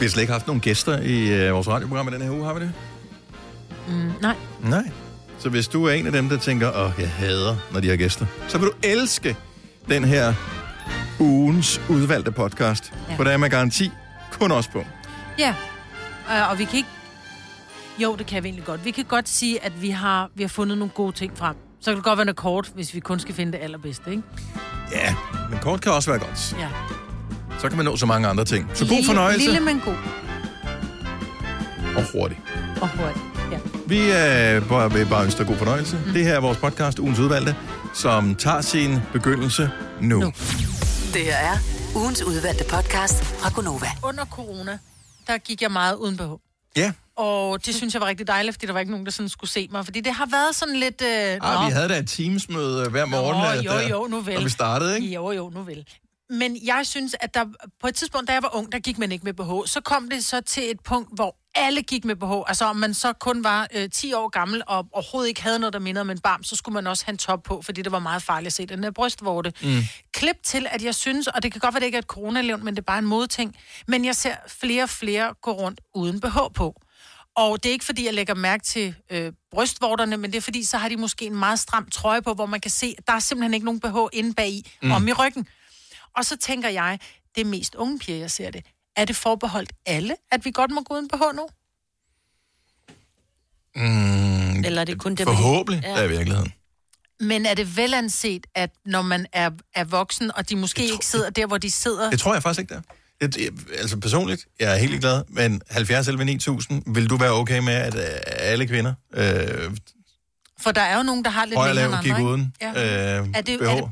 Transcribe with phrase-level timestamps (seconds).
[0.00, 2.44] Vi har slet ikke haft nogen gæster i øh, vores radioprogram i den her uge,
[2.44, 2.72] har vi det?
[3.88, 4.36] Mm, nej.
[4.60, 4.90] Nej.
[5.38, 7.96] Så hvis du er en af dem, der tænker, åh, jeg hader, når de har
[7.96, 9.36] gæster, så vil du elske
[9.88, 10.34] den her
[11.18, 12.92] ugens udvalgte podcast.
[13.08, 13.14] Ja.
[13.16, 13.90] For der er med garanti
[14.32, 14.84] kun os på.
[15.38, 15.54] Ja.
[16.26, 16.88] Uh, og vi kan ikke...
[17.98, 18.84] Jo, det kan vi egentlig godt.
[18.84, 21.56] Vi kan godt sige, at vi har, vi har fundet nogle gode ting frem.
[21.80, 24.22] Så kan det godt være noget kort, hvis vi kun skal finde det allerbedste, ikke?
[24.92, 25.14] Ja,
[25.50, 26.56] men kort kan også være godt.
[26.58, 26.68] Ja.
[27.60, 28.70] Så kan man nå så mange andre ting.
[28.74, 29.94] Så god lille, fornøjelse Lille, men god.
[31.96, 32.38] og hurtig.
[32.82, 33.24] Og hurtigt.
[33.52, 33.58] Ja.
[33.86, 35.96] Vi øh, bare, vil bare ønske dig god fornøjelse.
[36.06, 36.12] Mm.
[36.12, 37.56] Det her er vores podcast, ugens udvalgte,
[37.94, 39.70] som tager sin begyndelse
[40.00, 40.20] nu.
[40.20, 40.32] nu.
[41.14, 41.56] Det her er
[41.96, 43.86] ugens udvalgte podcast fra Gonova.
[44.04, 44.78] Under corona,
[45.26, 46.22] der gik jeg meget uden BH.
[46.76, 49.28] Ja, Og det synes jeg var rigtig dejligt, fordi der var ikke nogen, der sådan
[49.28, 49.84] skulle se mig.
[49.84, 51.02] Fordi det har været sådan lidt...
[51.02, 54.20] Øh, ah, vi havde da et teamsmøde hver morgen, Nå, øh, jo, der- jo, nu
[54.20, 54.34] vel.
[54.34, 55.14] når vi startede, ikke?
[55.14, 55.84] Jo, jo, nu vel.
[56.30, 57.44] Men jeg synes, at der
[57.80, 59.68] på et tidspunkt, da jeg var ung, der gik man ikke med BH.
[59.68, 62.32] Så kom det så til et punkt, hvor alle gik med BH.
[62.46, 65.72] Altså om man så kun var øh, 10 år gammel og overhovedet ikke havde noget,
[65.72, 67.92] der mindede om en barm, så skulle man også have en top på, fordi det
[67.92, 69.52] var meget farligt at se den der brystvorte.
[69.62, 69.82] Mm.
[70.12, 72.64] Klip til, at jeg synes, og det kan godt være, det ikke er et coronalevn,
[72.64, 73.56] men det er bare en modting,
[73.88, 76.80] men jeg ser flere og flere gå rundt uden BH på.
[77.36, 80.64] Og det er ikke fordi, jeg lægger mærke til øh, brystvorterne, men det er fordi,
[80.64, 83.12] så har de måske en meget stram trøje på, hvor man kan se, at der
[83.12, 84.90] er simpelthen ikke nogen BH inde bagi, mm.
[84.90, 85.46] om i ryggen.
[86.16, 86.98] Og så tænker jeg,
[87.34, 88.64] det er mest unge piger, jeg ser det.
[88.96, 91.48] Er det forbeholdt alle, at vi godt må gå uden BH nu?
[93.76, 95.90] Mm, Eller er det kun dem, forhåbentlig Ja.
[95.98, 96.52] er i virkeligheden.
[97.20, 101.06] Men er det velanset, at når man er, er voksen, og de måske tror- ikke
[101.06, 102.10] sidder der, hvor de sidder...
[102.10, 102.80] Det tror jeg faktisk ikke, der.
[103.20, 107.30] Jeg, jeg, altså personligt, jeg er helt glad, men 70 11 9000, vil du være
[107.30, 109.76] okay med, at øh, alle kvinder, øh,
[110.60, 112.30] For der er jo nogen, der har lidt længere end gik andre, ikke?
[112.30, 113.18] uden Ja.
[113.20, 113.90] øh, Er det, er, det,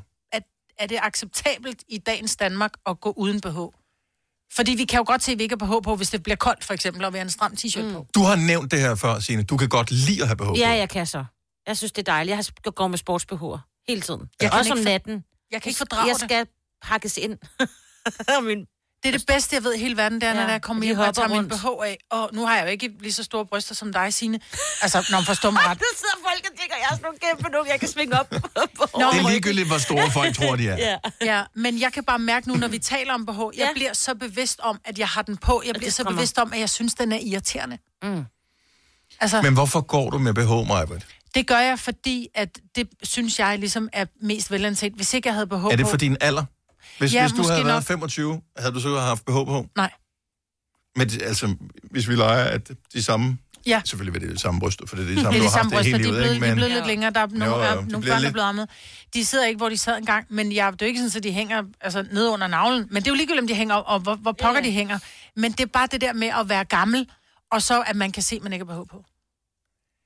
[0.78, 3.58] er, det acceptabelt i dagens Danmark at gå uden BH?
[4.56, 6.36] Fordi vi kan jo godt se, at vi ikke har BH på, hvis det bliver
[6.36, 7.92] koldt, for eksempel, og vi har en stram t-shirt mm.
[7.92, 8.06] på.
[8.14, 9.42] Du har nævnt det her før, Signe.
[9.42, 10.54] Du kan godt lide at have BH på.
[10.56, 11.24] Ja, jeg kan så.
[11.66, 12.36] Jeg synes, det er dejligt.
[12.36, 14.20] Jeg har- går med sportsbehår hele tiden.
[14.40, 15.24] Jeg kan Også om natten.
[15.50, 16.20] Jeg kan ikke fordrage Jeg det.
[16.20, 16.46] skal
[16.82, 17.38] pakkes ind.
[18.48, 18.66] Min...
[19.02, 20.84] Det er det bedste, jeg ved i hele verden, det er, Ja, når jeg kommer
[20.84, 21.48] hjem og tager min.
[21.48, 21.98] BH af.
[22.10, 24.40] Og nu har jeg jo ikke lige så store bryster som dig, Signe.
[24.82, 25.78] Altså, når man forstår mig ret.
[25.78, 28.32] Der sidder folk og tænker, jeg er sådan nogle kæmpe nogle, jeg kan svinge op.
[28.32, 28.38] Nå,
[29.12, 30.76] Det er ligegyldigt, hvor store folk tror, de er.
[30.86, 30.96] Ja.
[31.22, 33.68] Ja, men jeg kan bare mærke nu, når vi taler om BH, jeg Ja.
[33.74, 35.62] bliver så bevidst om, at jeg har den på.
[35.66, 36.16] Jeg bliver så kommer.
[36.16, 37.78] bevidst om, at jeg synes, den er irriterende.
[38.02, 38.24] Mm.
[39.20, 41.06] Altså, Men hvorfor går du med BH, Majbert?
[41.34, 44.92] det gør jeg, fordi at det synes jeg ligesom er mest velanset.
[44.92, 46.44] Hvis ikke jeg havde BH Er det for din alder?
[46.98, 47.82] Hvis, Ja, hvis du havde været nok.
[47.84, 49.66] 25, havde du så haft BH på?
[49.76, 49.90] Nej.
[50.96, 51.54] Men det- altså,
[51.90, 53.38] hvis vi leger, at de samme...
[53.66, 53.82] Ja.
[53.84, 55.50] Selvfølgelig vil det det samme bryster, for det er de Det samme, er du de
[55.50, 56.44] har haft samme det hele de er livet, blevet, ikke?
[56.44, 57.10] de er Men blevet lidt længere.
[57.10, 58.68] Der er nogle, Jo, jo, nogle børn, der lidt- er blevet ammet.
[59.14, 61.22] De sidder ikke, hvor de sad engang, men jeg, det er jo ikke sådan, at
[61.22, 62.86] de hænger altså, ned under navlen.
[62.90, 64.66] Men det er jo ligegyldigt, om de hænger, og hvor, hvor pokker Ja.
[64.66, 64.98] de hænger.
[65.36, 67.10] Men det er bare det der med at være gammel,
[67.52, 69.04] og så at man kan se, at man ikke har BH på.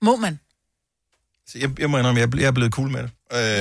[0.02, 0.40] Må man?
[1.46, 3.10] Så jeg, jeg må indrømme, jeg, er jeg er blevet cool med det.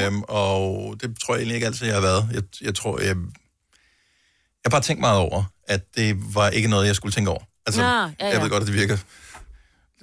[0.05, 2.29] Øhm, og det tror jeg egentlig ikke altid, jeg har været.
[2.33, 3.07] Jeg, jeg tror, jeg...
[3.07, 7.43] Jeg har bare tænkt meget over, at det var ikke noget, jeg skulle tænke over.
[7.65, 8.41] Altså, Nå, ja, jeg ja.
[8.41, 8.97] ved godt, at det virker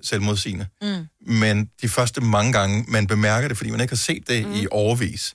[0.03, 0.67] selvmodsigende.
[0.83, 1.07] Mm.
[1.21, 4.53] Men de første mange gange, man bemærker det, fordi man ikke har set det mm.
[4.53, 5.35] i overvis,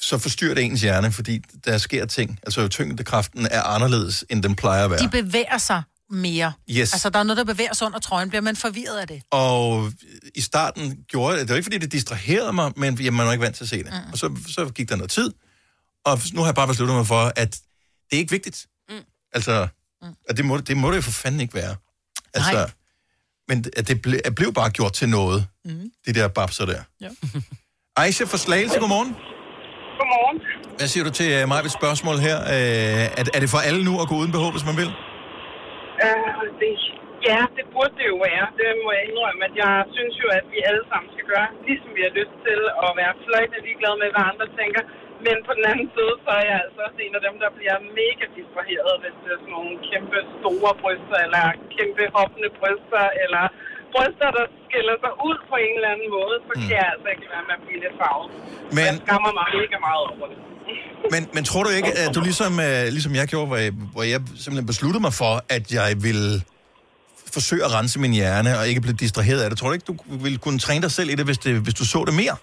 [0.00, 2.38] så forstyrrer det ens hjerne, fordi der sker ting.
[2.42, 5.00] Altså, tyngdekraften er anderledes, end den plejer at være.
[5.00, 6.52] De bevæger sig mere.
[6.70, 6.92] Yes.
[6.92, 8.28] Altså, der er noget, der bevæger sig under trøjen.
[8.28, 9.22] Bliver man forvirret af det?
[9.30, 9.92] Og
[10.34, 13.32] i starten gjorde det, det var ikke fordi, det distraherede mig, men jamen, man var
[13.32, 13.92] ikke vant til at se det.
[13.92, 14.12] Mm.
[14.12, 15.32] Og så, så gik der noget tid,
[16.04, 17.52] og nu har jeg bare besluttet mig for, at
[18.10, 18.66] det er ikke vigtigt.
[18.88, 18.94] Mm.
[19.32, 19.68] Altså,
[20.02, 20.08] mm.
[20.28, 21.76] at det, må, det må det jo for fanden ikke være.
[22.34, 22.70] Altså, Nej.
[23.48, 25.90] men at det ble, at blev bare gjort til noget, mm.
[26.06, 26.82] de der babser der.
[27.00, 27.08] Ja.
[28.02, 29.08] Aisha fra Slagelse, godmorgen.
[29.98, 30.40] Godmorgen.
[30.78, 32.40] Hvad siger du til uh, mig et spørgsmål her?
[32.40, 34.90] Uh, er, er det for alle nu at gå uden BH, hvis man vil?
[36.06, 36.72] Uh, det,
[37.28, 38.46] ja, det burde det jo være.
[38.60, 41.90] Det må jeg indrømme, at jeg synes jo, at vi alle sammen skal gøre, ligesom
[41.98, 44.82] vi har lyst til, at være fløjtende ligeglade med, hvad andre tænker.
[45.26, 47.76] Men på den anden side, så er jeg altså også en af dem, der bliver
[48.00, 51.44] mega distraheret, hvis det er sådan nogle kæmpe store bryster, eller
[51.76, 53.44] kæmpe hoppende bryster, eller
[53.94, 57.26] bryster, der skiller sig ud på en eller anden måde, så kan jeg altså ikke
[57.34, 58.28] være med at blive lidt farvet.
[58.76, 60.38] Men, Jeg skammer mig mega meget over det.
[61.12, 64.04] Men, men tror du ikke, at du ligesom, uh, ligesom jeg gjorde, hvor jeg, hvor
[64.12, 66.28] jeg simpelthen besluttede mig for, at jeg ville
[67.36, 69.56] forsøge at rense min hjerne og ikke blive distraheret af det.
[69.58, 71.84] Tror du ikke, du ville kunne træne dig selv i det, hvis, det, hvis du
[71.94, 72.36] så det mere?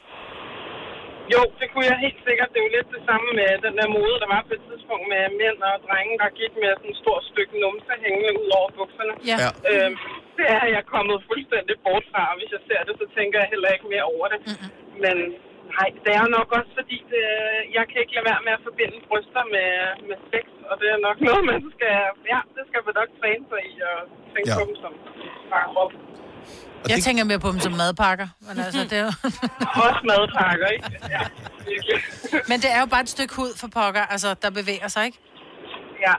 [1.34, 2.48] Jo, det kunne jeg helt sikkert.
[2.54, 5.06] Det er jo lidt det samme med den der mode, der var på et tidspunkt
[5.14, 8.70] med mænd og drenge, der gik med sådan et stort stykke numse hængende ud over
[8.78, 9.14] bukserne.
[9.32, 9.38] Ja.
[9.44, 9.50] Ja.
[9.70, 9.96] Øhm,
[10.38, 13.48] det er jeg kommet fuldstændig bort fra, og hvis jeg ser det, så tænker jeg
[13.54, 14.40] heller ikke mere over det.
[14.48, 14.70] Mm-hmm.
[15.04, 15.18] Men
[15.78, 17.24] Nej, det er jo nok også fordi, det,
[17.78, 19.70] jeg kan ikke lade være med at forbinde bryster med,
[20.10, 21.96] med sex, og det er nok noget, man skal,
[22.34, 23.96] ja, det skal man nok træne sig i, og
[24.34, 24.56] tænke Ja.
[24.60, 24.92] på dem som
[25.54, 25.92] bare krop.
[26.84, 28.28] Og Jeg det, tænker mere på dem som madpakker.
[28.48, 29.14] Men, altså, det er jo...
[29.88, 30.88] Også madpakker, ikke?
[31.16, 31.24] Ja,
[31.72, 31.98] virkelig.
[32.50, 35.20] men det er jo bare et stykke hud for pokker, altså, der bevæger sig, ikke?
[36.08, 36.14] ja,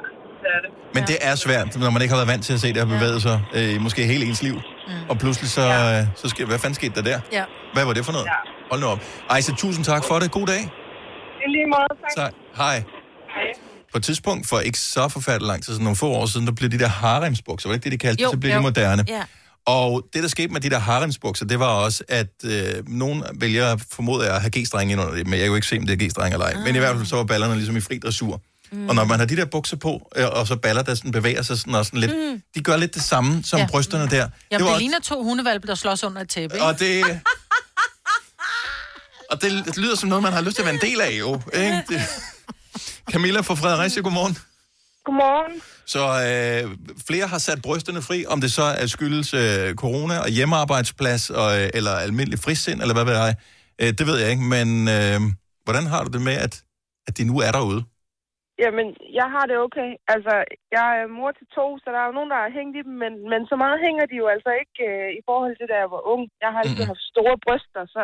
[0.65, 0.71] det.
[0.95, 2.85] men det er svært, når man ikke har været vant til at se det her
[2.85, 4.55] bevæge sig, øh, måske hele ens liv.
[4.55, 4.93] Mm.
[5.09, 6.01] Og pludselig så, Ja.
[6.01, 7.21] øh, så sker, hvad fanden skete der der?
[7.33, 7.45] Ja.
[7.75, 8.27] Hvad var det for noget?
[8.27, 8.31] Ja.
[8.71, 9.01] Hold nu op.
[9.31, 10.31] Ejse, tusind tak for det.
[10.31, 10.61] God dag.
[10.61, 12.25] I lige måde, tak.
[12.25, 12.33] Tak.
[12.57, 12.77] Hej.
[13.35, 13.53] Hej.
[13.93, 16.53] På et tidspunkt, for ikke så forfærdeligt lang tid, sådan nogle få år siden, der
[16.53, 18.31] blev de der haremsbukser, var det ikke det, de kaldte Jo?
[18.31, 18.57] Så blev jo.
[18.59, 19.05] de moderne.
[19.09, 19.23] Ja.
[19.67, 22.53] Og det, der skete med de der haremsbukser, det var også, at øh,
[22.89, 25.67] nogen vælger, formoder jeg, at have g-strenge ind under det, men jeg kan jo ikke
[25.67, 26.55] se, om det er g-strenge eller ej.
[26.65, 28.41] Men i hvert fald så var ballerne ligesom i fri dressur.
[28.73, 28.89] Mm.
[28.89, 31.43] Og når man har de der bukser på, øh, og så baller, der sådan bevæger
[31.43, 32.43] sig sådan, og sådan lidt, mm.
[32.55, 33.67] de gør lidt det samme som ja.
[33.67, 34.17] Brysterne der.
[34.17, 36.67] Jamen, det, var det ligner to hundevalpe, der slås under et tæppe, ikke?
[36.67, 37.21] Og det...
[39.31, 41.11] Og det, det lyder som noget, man har lyst til at være en del af,
[41.19, 41.41] jo.
[41.55, 41.83] Ikke?
[41.89, 42.01] Det...
[43.13, 44.39] Camilla fra Fredericia, godmorgen.
[45.05, 45.63] Godmorgen.
[45.87, 46.77] Så øh,
[47.07, 51.61] flere har sat brysterne fri, om det så er skyldes øh, corona og hjemmearbejdsplads, og,
[51.61, 53.35] øh, eller almindelig frisind, eller hvad ved jeg.
[53.81, 55.21] Øh, det ved jeg ikke, men øh,
[55.65, 56.63] hvordan har du det med, at,
[57.07, 57.85] at de nu er derude?
[58.63, 58.87] Jamen,
[59.21, 59.91] jeg har det okay.
[60.15, 60.35] Altså,
[60.77, 62.95] jeg er mor til to, så der er jo nogen, der har hængt i dem,
[63.03, 65.91] men, men så meget hænger de jo altså ikke øh, i forhold til, da jeg
[65.97, 66.23] var ung.
[66.45, 66.91] Jeg har altid Mhm.
[66.93, 68.03] haft store bryster, så,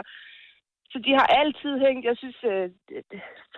[0.92, 2.02] så de har altid hængt.
[2.10, 2.64] Jeg synes, øh,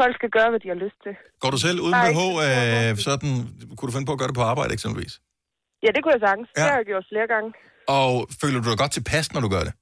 [0.00, 1.14] folk skal gøre, hvad de har lyst til.
[1.42, 2.20] Går du selv uden BH?
[2.46, 3.32] Øh, sådan,
[3.76, 5.14] kunne du finde på at gøre det på arbejde eksempelvis?
[5.84, 6.48] Ja, det kunne jeg sagtens.
[6.50, 6.56] Ja.
[6.62, 7.48] Det har jeg gjort flere gange.
[7.98, 8.10] Og
[8.42, 9.74] føler du dig godt tilpas, når du gør det?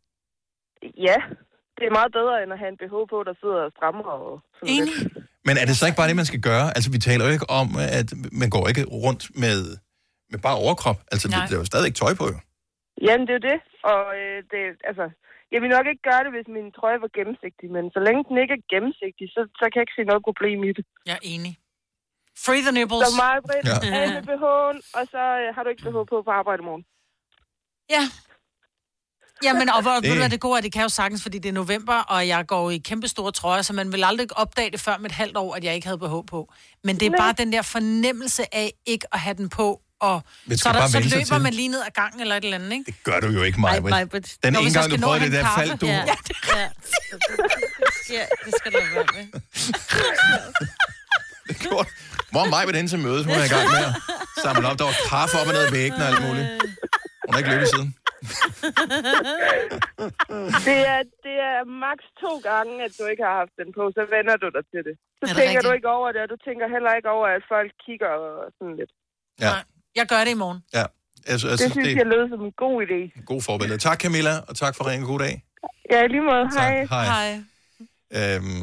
[1.08, 1.18] Ja,
[1.78, 4.32] det er meget bedre, end at have en BH på, der sidder og strammer og
[4.58, 4.94] sådan Enig.
[5.02, 5.21] lidt.
[5.46, 6.66] Men er det så ikke bare det, man skal gøre?
[6.76, 7.68] Altså, vi taler jo ikke om,
[8.00, 8.08] at
[8.40, 9.58] man går ikke rundt med,
[10.32, 10.98] med bare overkrop.
[11.12, 11.46] Altså, det, Nej.
[11.48, 12.38] der er jo stadig ikke tøj på, jo.
[13.06, 13.58] Jamen, det er jo det.
[13.92, 14.60] Og øh, det,
[14.90, 15.04] altså,
[15.52, 18.36] jeg vil nok ikke gøre det, hvis min trøje var gennemsigtig, men så længe den
[18.42, 20.84] ikke er gennemsigtig, så, så kan jeg ikke se noget problem i det.
[21.10, 21.52] Jeg er enig.
[22.46, 23.02] Free the nipples.
[23.08, 23.76] Så meget bredt, Ja.
[24.14, 26.84] med BH'en, og så øh, har du ikke BH på på arbejde i morgen.
[27.94, 28.04] Ja.
[29.42, 30.08] Jamen, og hvor, Det- det...
[30.10, 32.28] ved du hvad, det gode er, det kan jo sagtens, fordi det er november, og
[32.28, 35.16] jeg går i kæmpe store trøjer, så man vil aldrig opdage det før med et
[35.16, 36.52] halvt år, at jeg ikke havde BH på.
[36.84, 37.18] Men det er Nej.
[37.18, 40.22] bare den der fornemmelse af ikke at have den på, og
[40.56, 41.40] så, er der, så løber til.
[41.40, 42.84] man lige ned ad gangen eller et eller andet, ikke?
[42.86, 43.76] Det gør du jo ikke, Maja.
[43.78, 43.84] Den
[44.52, 45.86] Nå, ene gang, du prøvede det der, faldt du.
[45.86, 46.02] Ja, Ja,
[46.56, 46.68] ja.
[48.10, 48.24] ja.
[48.44, 49.40] Det skal du være med.
[51.48, 51.88] Det gjorde
[52.30, 53.26] Hvor er mig ved den til mødes?
[53.26, 53.94] Hun er i gang med at
[54.42, 54.78] samle op.
[54.78, 56.48] Der var kaffe op og ned ad væggen og alt muligt.
[57.26, 57.94] Hun har ikke løbet siden.
[60.68, 64.02] Det er, det er maks to gange, at du ikke har haft den på, så
[64.16, 64.94] vender du dig til det.
[65.20, 65.78] Så det tænker du rigtigt?
[65.78, 68.92] ikke over det, og du tænker heller ikke over, at folk kigger og sådan lidt.
[69.44, 69.62] Ja, Nej.
[69.98, 70.60] Jeg gør det i morgen.
[70.78, 70.84] ja.
[71.26, 73.00] Synes, jeg Det synes, det jeg er lød som en god idé.
[73.32, 73.78] god forbillede.
[73.88, 75.04] Tak, Camilla, og tak for ringen.
[75.12, 75.34] God dag.
[75.92, 76.44] Ja, lige måde.
[76.60, 76.72] Tak.
[76.72, 76.84] Hej.
[76.94, 77.04] Hej.
[77.12, 77.28] Hej.
[78.36, 78.62] Øhm,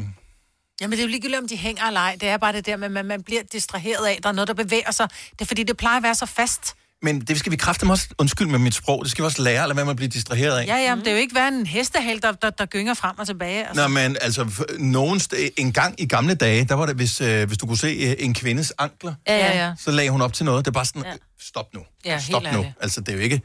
[0.82, 2.18] Jamen, det er jo ligegyldigt, om de hænger eller ej.
[2.22, 4.34] Det er bare det der med, at man, man bliver distraheret af, at der er
[4.34, 5.10] noget, der bevæger sig.
[5.32, 6.76] Det er fordi, det plejer at være så fast.
[7.02, 9.62] Men det skal vi kræfte også, undskyld med mit sprog, det skal vi også lære,
[9.64, 10.68] eller hvad man bliver distraheret af.
[10.68, 13.20] Ja, ja, men det er jo ikke være en hestehal, der, der, der gynger frem
[13.20, 13.68] og tilbage.
[13.68, 13.82] Altså.
[13.82, 17.48] Nå, men altså, nogen st- en gang i gamle dage, der var det, hvis, øh,
[17.48, 19.74] hvis du kunne se øh, en kvindes ankler, Ja, Ja, ja.
[19.80, 20.66] så lagde hun op til noget.
[20.66, 21.14] Det er bare sådan, Ja.
[21.40, 21.82] stop nu.
[22.06, 22.60] Ja, stop helt nu.
[22.60, 22.76] ærligt.
[22.82, 23.42] Altså, det er jo ikke...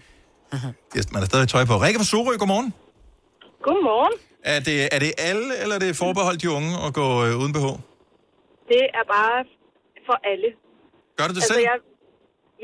[0.92, 1.76] Det er, man har stadig tøj på.
[1.76, 2.74] Rikke fra Sorø, godmorgen.
[3.66, 4.14] Godmorgen.
[4.44, 7.52] Er det, er det alle, eller er det forbeholdt de unge at gå øh, uden
[7.52, 7.66] BH?
[8.72, 9.38] Det er bare
[10.08, 10.48] for alle.
[11.18, 11.62] Gør du det Altså, selv?
[11.70, 11.76] jeg,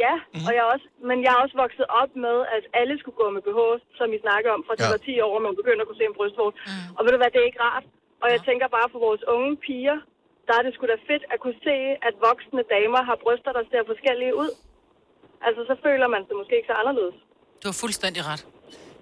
[0.05, 0.47] ja, mm-hmm.
[0.47, 3.27] og jeg er også, men jeg er også vokset op med, at alle skulle gå
[3.37, 3.61] med BH,
[3.99, 4.93] som I snakker om, fra de Ja.
[4.95, 6.57] var 10 år, og man begynder at kunne se en brystvorte.
[6.71, 6.95] Mm.
[6.97, 7.85] Og ved du hvad, det er ikke rart.
[8.23, 9.99] Og jeg tænker bare for vores unge piger,
[10.49, 11.77] der er det sgu da fedt at kunne se,
[12.09, 14.51] at voksne damer har bryster, der ser forskellige ud.
[15.47, 17.17] Altså, så føler man sig måske ikke så anderledes.
[17.63, 18.43] Du har fuldstændig ret.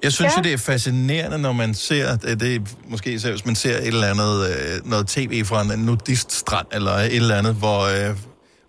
[0.07, 0.38] Jeg synes Ja.
[0.38, 2.61] jo, det er fascinerende, når man ser, det det er
[2.92, 6.92] måske især, hvis man ser et eller andet, øh, noget tv fra en nudiststrand, eller
[6.92, 8.11] et eller andet, hvor, øh,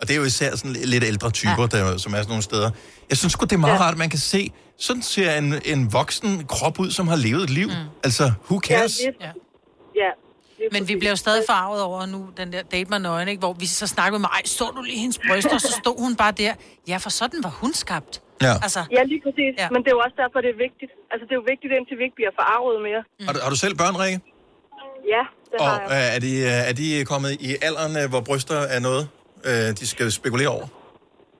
[0.01, 1.77] og det er jo især sådan lidt ældre typer, ja.
[1.77, 2.71] der, som er sådan nogle steder.
[3.09, 3.79] Jeg synes sgu, det er meget ja.
[3.79, 7.43] rart, at man kan se, sådan ser en, en voksen krop ud, som har levet
[7.43, 7.67] et liv.
[7.67, 7.73] Mm.
[8.03, 8.99] Altså, who cares?
[9.05, 9.31] Ja, Ja.
[9.99, 10.09] ja
[10.71, 13.39] Men vi jo stadig farvet over nu, den der date med nøgen, ikke?
[13.39, 16.15] hvor vi så snakkede med mig, så du lige hendes bryster, og så stod hun
[16.15, 16.53] bare der.
[16.87, 18.21] Ja, for sådan var hun skabt.
[18.41, 18.53] Ja.
[18.65, 19.51] Altså, Ja, lige præcis.
[19.57, 19.67] Ja.
[19.73, 20.91] Men det er jo også derfor, det er vigtigt.
[21.11, 23.01] Altså, det er jo vigtigt, indtil vi ikke bliver forarvet mere.
[23.19, 23.25] Mm.
[23.25, 24.19] Har, du, har du selv børn, Rikke?
[25.15, 26.09] Ja, det Og har jeg.
[26.09, 29.03] øh, er, de, øh, er de kommet i alderen, øh, hvor bryster er noget,
[29.49, 30.67] øh, de skal spekulere over?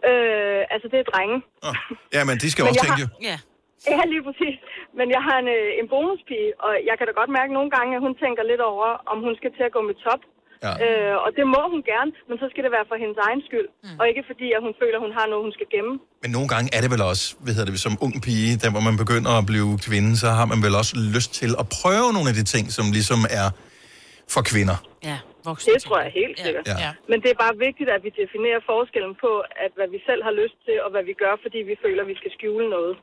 [0.09, 1.37] Øh, altså, det er drenge.
[1.67, 1.75] Oh.
[2.15, 3.27] Ja, men de skal Men også jeg tænke har- jo.
[3.29, 3.37] Ja.
[3.93, 4.55] Ja, lige præcis.
[4.99, 7.91] Men jeg har en, øh, en bonuspige, og jeg kan da godt mærke nogle gange,
[7.97, 10.21] at hun tænker lidt over, om hun skal til at gå med top.
[10.65, 10.73] Ja.
[10.85, 13.67] Øh, og det må hun gerne, men så skal det være for hendes egen skyld.
[13.85, 13.97] Mm.
[13.99, 15.93] Og ikke fordi, at hun føler, at hun har noget, hun skal gemme.
[16.23, 18.83] Men nogle gange er det vel også, hvad hedder det, som ung pige, der hvor
[18.89, 22.27] man begynder at blive kvinde, så har man vel også lyst til at prøve nogle
[22.31, 23.47] af de ting, som ligesom er
[24.33, 24.77] for kvinder.
[25.09, 25.17] Ja,
[25.49, 25.67] voksne.
[25.73, 26.65] Det tror jeg helt sikkert.
[26.71, 26.75] Ja.
[26.85, 26.91] Ja.
[27.11, 29.31] Men det er bare vigtigt, at vi definerer forskellen på,
[29.65, 32.09] at hvad vi selv har lyst til, og hvad vi gør, fordi vi føler, at
[32.13, 32.93] vi skal skjule noget.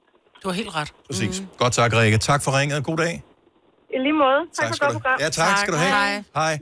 [0.43, 0.91] Du har helt ret.
[1.09, 1.35] Præcis.
[1.41, 1.47] Mm.
[1.63, 2.19] Godt tak, Rikke.
[2.31, 2.79] Tak for ringet.
[2.91, 3.15] God dag.
[3.97, 4.41] I lige måde.
[4.47, 4.99] Tak, tak for skal godt du.
[4.99, 5.19] program.
[5.25, 5.59] Ja, tak, Tak.
[5.63, 5.93] skal du have.
[5.99, 6.13] Hej.
[6.41, 6.55] Hej.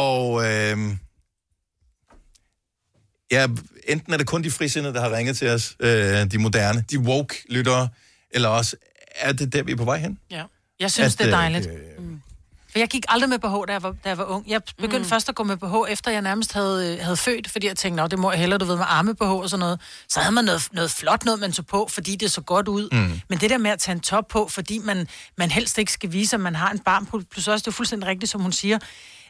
[0.00, 0.76] Og øh,
[3.36, 3.42] ja,
[3.92, 5.88] enten er det kun de frisindede, der har ringet til os, øh,
[6.32, 7.88] de moderne, de woke-lyttere,
[8.30, 8.76] eller også
[9.16, 10.18] er det der, vi er på vej hen.
[10.30, 10.42] Ja.
[10.80, 11.66] Jeg synes, At, det er øh, dejligt.
[11.98, 12.17] øh,
[12.78, 14.48] For jeg gik aldrig med BH, da jeg var, da jeg var ung.
[14.48, 15.04] Jeg begyndte mm.
[15.04, 18.02] først at gå med BH, efter jeg nærmest havde, øh, havde født, fordi jeg tænkte,
[18.02, 19.80] "Nå, det må jeg hellere, du ved, med arme BH og sådan noget.
[20.08, 22.88] Så havde man noget, noget flot noget, man tog på, fordi det så godt ud.
[22.92, 23.20] Mm.
[23.28, 25.08] Men det der med at tage en top på, fordi man,
[25.38, 28.08] man helst ikke skal vise, at man har en barm, plus også, det er fuldstændig
[28.08, 28.78] rigtigt, som hun siger,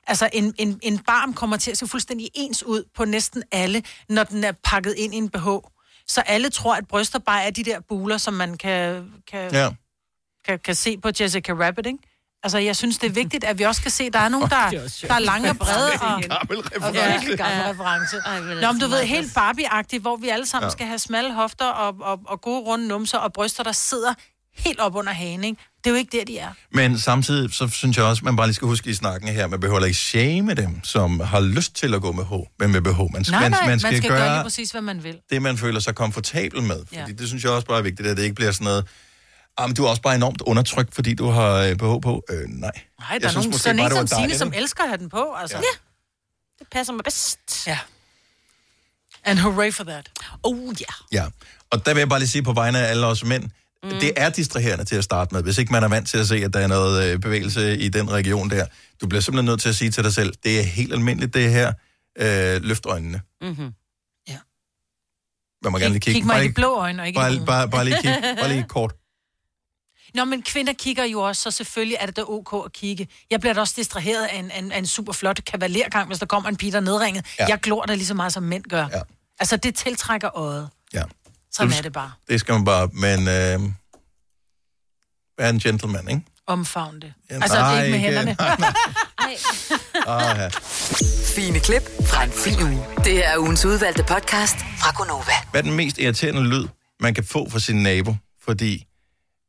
[0.06, 3.82] Altså, en, en, en barm kommer til at se fuldstændig ens ud på næsten alle,
[4.08, 5.48] når den er pakket ind i en BH.
[6.06, 9.70] Så alle tror, at bryster bare er de der buler, som man kan, kan, ja.
[10.44, 11.98] kan, kan se på Jessica Rabbit, ikke?
[12.42, 14.50] Altså, jeg synes, det er vigtigt, at vi også kan se, at der er nogen,
[14.50, 14.70] der,
[15.08, 16.22] der er lange og brede og...
[16.22, 17.10] Gammel Og reference.
[17.12, 18.16] virkelig gammel reference.
[18.26, 20.66] Ej, Nå, altså, men du ved, meget helt Barbie-agtigt, hvor vi alle sammen Ja.
[20.66, 20.70] ja.
[20.72, 24.14] skal have smalle hofter og, og, og gode runde numser og bryster, der sidder
[24.56, 25.62] helt op under hagen, ikke?
[25.78, 26.48] Det er jo ikke der, de er.
[26.72, 29.60] Men samtidig, så synes jeg også, man bare lige skal huske i snakken her, man
[29.60, 32.98] behøver ikke shame dem, som har lyst til at gå med H, men med BH.
[32.98, 35.16] Man, Nej, nej, man, man man skal, skal, gøre lige gøre præcis, hvad man vil.
[35.30, 36.76] det, man føler sig komfortabel med.
[36.86, 37.06] Fordi Ja.
[37.18, 38.86] det synes jeg også bare er vigtigt, at det ikke bliver sådan noget,
[39.58, 42.22] ah, men du er også bare enormt undertrykt, fordi du har øh, BH på.
[42.30, 42.48] Øh, nej.
[42.48, 42.70] Nej,
[43.12, 45.34] Jeg der er synes nogen, sådan en som Signe, som elsker at have den på,
[45.34, 45.56] altså.
[45.56, 45.62] Ja.
[45.62, 45.78] Ja.
[46.58, 47.66] Det passer mig bedst.
[47.66, 47.78] ja.
[49.24, 50.10] And hooray for that.
[50.42, 50.86] Oh, ja.
[51.12, 51.26] Ja,
[51.70, 53.44] og der vil jeg bare lige sige på vegne af alle os mænd,
[53.82, 53.90] mm.
[53.90, 56.36] det er distraherende til at starte med, hvis ikke man er vant til at se,
[56.36, 58.66] at der er noget øh, bevægelse i den region der.
[59.00, 61.50] Du bliver simpelthen nødt til at sige til dig selv, det er helt almindeligt det
[61.50, 61.72] her,
[62.18, 63.20] øh, løft øjnene.
[63.40, 63.72] Mm-hmm.
[65.62, 66.20] Man må gerne lige Kig, kigge.
[66.20, 68.14] kig mig Bare i de lige, blå øjne, og ikke bare, bare, bare lige kig,
[68.40, 68.92] bare lige kort.
[70.14, 73.08] Nå, men kvinder kigger jo også, så selvfølgelig er det da ok at kigge.
[73.30, 76.48] Jeg bliver da også distraheret af en, en, en super flot kavalergang, hvis der kommer
[76.48, 77.26] en pige, der er nedringet.
[77.38, 77.46] Ja.
[77.48, 78.86] Jeg glor da lige så meget, som mænd gør.
[78.92, 79.00] Ja.
[79.40, 80.68] Altså, det tiltrækker øjet.
[80.94, 81.02] Ja,
[81.52, 82.12] Sådan Du- er det bare.
[82.28, 83.72] det skal man bare, men øh,
[85.38, 86.22] være en gentleman, ikke?
[86.46, 87.12] Omfavn det.
[87.30, 88.36] Ja, altså, nej, ikke med ikke- hænderne.
[89.18, 89.36] Ej.
[90.06, 90.48] Ah, ja.
[91.36, 92.84] Fine klip fra en fin uge.
[93.04, 95.32] Det her er ugens udvalgte podcast fra Gonova.
[95.50, 96.68] Hvad er den mest irriterende lyd,
[97.00, 98.16] man kan få fra sin nabo?
[98.44, 98.86] Fordi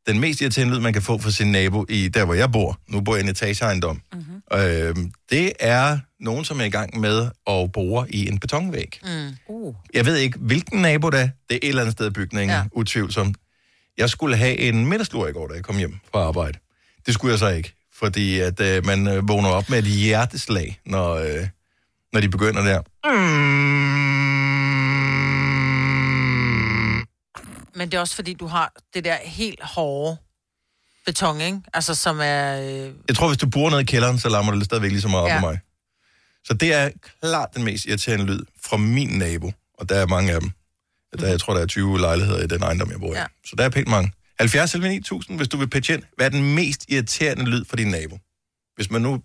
[0.09, 2.79] den mest irriterende lyd, man kan få fra sin nabo i der, hvor jeg bor,
[2.87, 4.59] nu bor jeg i en etageejendom, mm-hmm.
[4.59, 4.95] øh,
[5.29, 8.99] det er nogen, som er i gang med at bore i en betonvæg.
[9.03, 9.09] Mm.
[9.47, 9.75] Uh.
[9.93, 11.29] Jeg ved ikke, hvilken nabo det er.
[11.49, 12.63] Det er et eller andet sted i bygningen, ja.
[12.71, 13.37] Utvivlsomt.
[13.97, 16.59] Jeg skulle have en middagslur i går, da jeg kom hjem fra arbejde.
[17.05, 20.79] Det skulle jeg så ikke, fordi at øh, man øh, vågner op med et hjerteslag,
[20.85, 21.47] når, øh,
[22.13, 22.81] når de begynder der.
[27.79, 30.17] Men det er også fordi, du har det der helt hårde
[31.05, 31.61] beton, ikke?
[31.73, 32.61] Altså, som er...
[32.61, 35.07] Øh, Jeg tror, hvis du bor ned i kælderen, så larmer det stadigvæk lige så
[35.07, 35.39] meget op Ja.
[35.39, 35.59] på mig.
[36.45, 36.89] Så det er
[37.21, 40.51] klart den mest irriterende lyd fra min nabo, og der er mange af dem.
[41.19, 43.17] Der, jeg tror, der er 20 lejligheder i den ejendom, jeg bor i.
[43.17, 43.25] Ja.
[43.45, 44.11] Så der er pænt mange.
[44.39, 46.03] 70 eller 9000, hvis du vil pitche ind.
[46.15, 48.19] Hvad er den mest irriterende lyd for din nabo?
[48.75, 49.21] Hvis man nu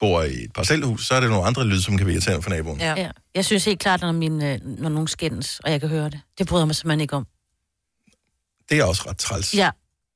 [0.00, 2.50] bor i et parcelhus, så er det nogle andre lyd, som kan være irriterende for
[2.50, 2.80] naboen.
[2.80, 2.94] Ja.
[2.96, 3.10] ja.
[3.34, 6.20] Jeg synes helt klart, når, min, øh, når nogen skændes, og jeg kan høre det.
[6.38, 7.26] Det bryder mig simpelthen ikke om.
[8.72, 9.54] Det er også ret træls.
[9.54, 9.70] Ja.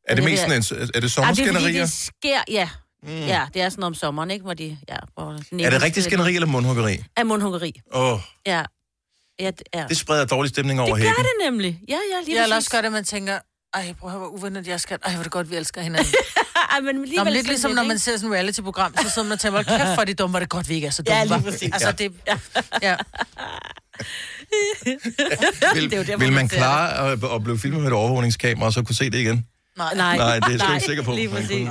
[0.08, 1.80] Er det det mest er- sådan en, er det Ej, det er fordi, sommerskænderier?
[1.84, 2.68] det sker, ja.
[3.02, 3.08] Mm.
[3.26, 4.42] Ja, det er sådan om sommeren, ikke?
[4.42, 5.32] Hvor de, ja, hvor
[5.64, 7.04] Er det rigtig skænderi eller mundhuggeri?
[7.16, 7.80] Af mundhuggeri.
[7.94, 8.62] Åh, oh, Ja.
[9.40, 9.84] Ja, det, ja.
[9.88, 11.25] det spreder dårlig stemning over det gør hækken.
[11.25, 11.80] det nemlig.
[11.88, 12.56] Ja, ja, lige Jeg vil præcis.
[12.56, 13.38] også gøre det, man tænker,
[13.75, 14.98] ej, prøv at høre, hvor uvennet jeg skal.
[15.04, 16.14] Ej, hvor er det godt, vi elsker hinanden.
[16.72, 19.22] Ej, men Nå, alligevel men lidt ligesom, når man ser sådan et reality-program, så sidder
[19.28, 20.86] man og tænker, "Hold kæft, for er det dumme, hvor er det godt, vi ikke
[20.86, 21.18] er så dumme.
[21.18, 21.72] Ja, lige hva?" præcis.
[21.72, 22.12] Altså, det...
[22.26, 22.38] Ja.
[22.82, 22.96] ja.
[25.74, 27.96] Vil, Det er jo der, hvor vil man klare at, at blive filmet med et
[28.02, 29.38] overvågningskamera, og så kunne se det igen?
[29.82, 29.94] Nej.
[30.04, 31.12] Nej, Nej, det er jeg ikke sikker på.
[31.20, 31.68] Lige præcis.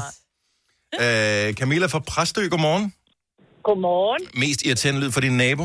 [1.03, 2.86] Øh, Camilla fra Præstø, godmorgen.
[3.67, 4.24] Godmorgen.
[4.44, 5.63] Mest irriterende lyd for din nabo?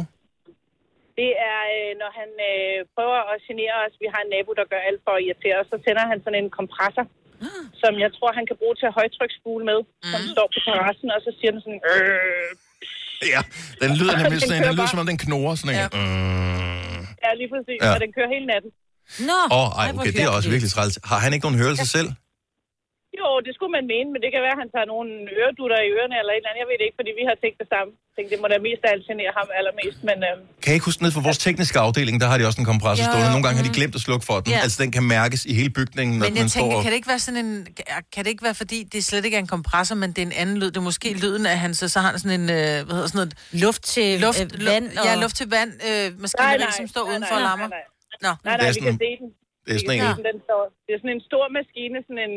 [1.20, 3.94] Det er, øh, når han øh, prøver at genere os.
[4.02, 5.66] Vi har en nabo, der gør alt for at irritere os.
[5.72, 7.04] Så tænder han sådan en kompressor,
[7.82, 10.10] som jeg tror, han kan bruge til at højtryksspule med, mm.
[10.12, 11.82] som står på terrassen, og så siger den sådan...
[11.92, 12.50] Øh.
[13.34, 13.40] Ja,
[13.82, 15.78] den lyder nemlig Den sådan, en- kører den lyder som om den knurrer sådan en.
[15.82, 15.88] Ja.
[15.98, 17.00] Mm.
[17.24, 17.78] Ja, lige præcis.
[17.80, 17.86] Ja.
[17.86, 17.94] Ja.
[17.94, 18.70] Og den kører hele natten.
[19.30, 20.94] Nå, Åh, oh, ej, okay, det er også virkelig træls.
[21.10, 22.08] Har han ikke nogen hørelse selv?
[23.20, 25.10] Jo, det skulle man mene, men det kan være, at han tager nogle
[25.40, 26.60] øredutter i ørerne eller et eller andet.
[26.62, 27.90] Jeg ved det ikke, fordi vi har tænkt det samme.
[28.08, 30.18] Jeg tænkte, det må da mest af alt genere ham allermest, men...
[30.28, 32.68] Øh, Kan jeg ikke huske ned for vores tekniske afdeling, der har de også en
[32.72, 33.30] kompressor Jo, stående.
[33.34, 34.48] Nogle gange har de glemt at slukke for den.
[34.54, 34.58] Ja.
[34.66, 36.82] Altså, den kan mærkes i hele bygningen, når Men jeg den tænker, står...
[36.84, 37.50] kan det ikke være sådan en...
[38.14, 40.36] Kan det ikke være, fordi det slet ikke er en kompressor, men det er en
[40.42, 40.70] anden lyd?
[40.74, 41.76] Det er måske lyden af hans...
[41.94, 42.46] Så har han sådan en...
[42.58, 43.32] Øh, hvad hedder sådan noget...
[43.64, 44.86] Luft til Luft, øh, vand.
[44.96, 45.70] lu- Ja, luft til vand.
[45.88, 47.68] Øh, maskineri, som står nej, udenfor og nej, lammer.
[47.76, 48.32] Nej, nej, Nå.
[48.46, 49.28] nej, Det nej er vi kan se den.
[49.66, 50.02] Det er Vi sådan en...
[50.08, 50.62] se den, den står.
[50.86, 52.34] Det er sådan en stor maskine, sådan en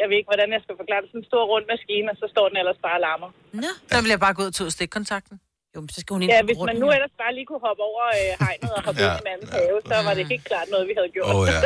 [0.00, 2.26] jeg ved ikke, hvordan jeg skal forklare det, sådan en stor rund maskine, og så
[2.34, 3.30] står den ellers bare og larmer.
[3.64, 3.70] Nå.
[3.92, 5.36] Der vil jeg bare gå ud og tage stikkontakten.
[5.74, 7.82] Jo, men så skal hun ind Ja, hvis man nu ellers bare lige kunne hoppe
[7.90, 9.06] over øh, hegnet og hoppe Ja.
[9.08, 9.12] ja.
[9.16, 11.26] ind i mandens have, så var det helt klart noget, vi havde gjort.
[11.32, 11.60] Åh oh, ja.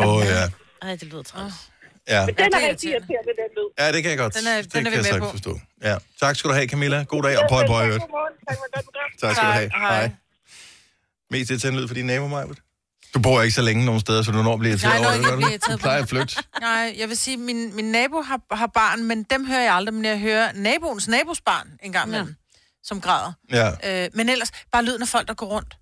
[0.00, 0.42] Åh oh, ja.
[0.86, 1.56] Ej, det lyder træls.
[2.14, 2.20] Ja.
[2.26, 3.32] Men den Ja, er det er rigtig irriterende.
[3.42, 3.68] den lyd.
[3.80, 4.32] ja, det kan jeg godt.
[4.38, 5.30] Den er- det den er vi jeg med på.
[5.36, 5.52] forstå.
[5.88, 5.94] Ja.
[6.22, 6.98] Tak skal du have, Camilla.
[7.12, 8.02] God dag, og pøj, pøj, øvrigt.
[8.04, 8.34] Godmorgen.
[9.22, 9.70] Tak skal du have.
[9.76, 9.96] Hej.
[10.00, 10.10] Hej.
[11.30, 12.58] Mest irriterende lyd for din nabo, Majbert?
[13.14, 15.16] Du bor ikke så længe nogen steder, så du når at blive irriteret over det,
[15.22, 15.72] jeg gør bliver du?
[15.72, 16.02] Du plejer det.
[16.02, 16.36] at flytte.
[16.60, 19.94] Nej, jeg vil sige, min, min nabo har, har barn, men dem hører jeg aldrig,
[19.94, 22.34] men jeg hører naboens nabos barn en gang imellem, ja.
[22.82, 23.32] som græder.
[23.52, 24.04] Ja.
[24.04, 25.76] Øh, men ellers, bare lyden af folk, der går rundt.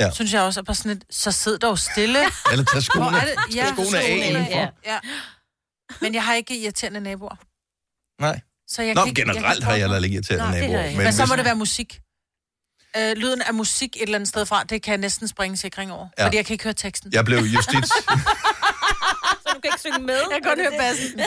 [0.00, 0.10] Ja.
[0.10, 2.18] Synes jeg også er bare sådan et, så sid dog stille.
[2.52, 3.54] Eller tag skoene, Hvor er det?
[3.54, 4.50] tag skoene af indenfor.
[4.52, 4.68] Ja.
[4.86, 4.98] ja.
[6.00, 7.36] Men jeg har ikke irriterende naboer.
[8.20, 8.40] Nej.
[8.68, 10.60] Så jeg Nå, kan ikke, generelt jeg har kan jeg ikke- heller ikke irriterende Nej,
[10.60, 10.76] naboer.
[10.76, 10.98] har jeg ikke.
[10.98, 12.00] Men, men så hvis- må det være musik.
[12.96, 15.92] Øh, lyden af musik et eller andet sted fra, det kan jeg næsten springe sikring
[15.92, 16.06] over.
[16.18, 16.24] Ja.
[16.24, 17.12] Fordi jeg kan ikke høre teksten.
[17.12, 17.88] Jeg blev justits...
[19.42, 20.14] Så du kan ikke synge med?
[20.14, 21.20] Jeg kan godt høre bassen.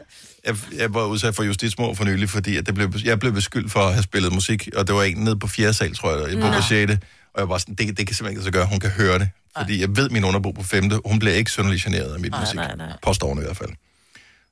[0.46, 3.72] jeg, jeg var udsat for justitsmord for nylig, fordi at det blev, jeg blev beskyldt
[3.72, 6.30] for at have spillet musik, og det var en nede på fjerde sal, tror jeg,
[6.30, 6.92] jeg boede på 6.
[7.34, 9.28] Og jeg var sådan, det, det kan simpelthen ikke så gøre, hun kan høre det.
[9.58, 10.90] Fordi jeg ved, min underbo på 5.
[11.04, 12.54] Hun bliver ikke synderlig generet af mit musik.
[12.54, 12.92] nej, nej.
[13.02, 13.70] Påstår hun i hvert fald.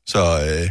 [0.06, 0.70] Så, øh,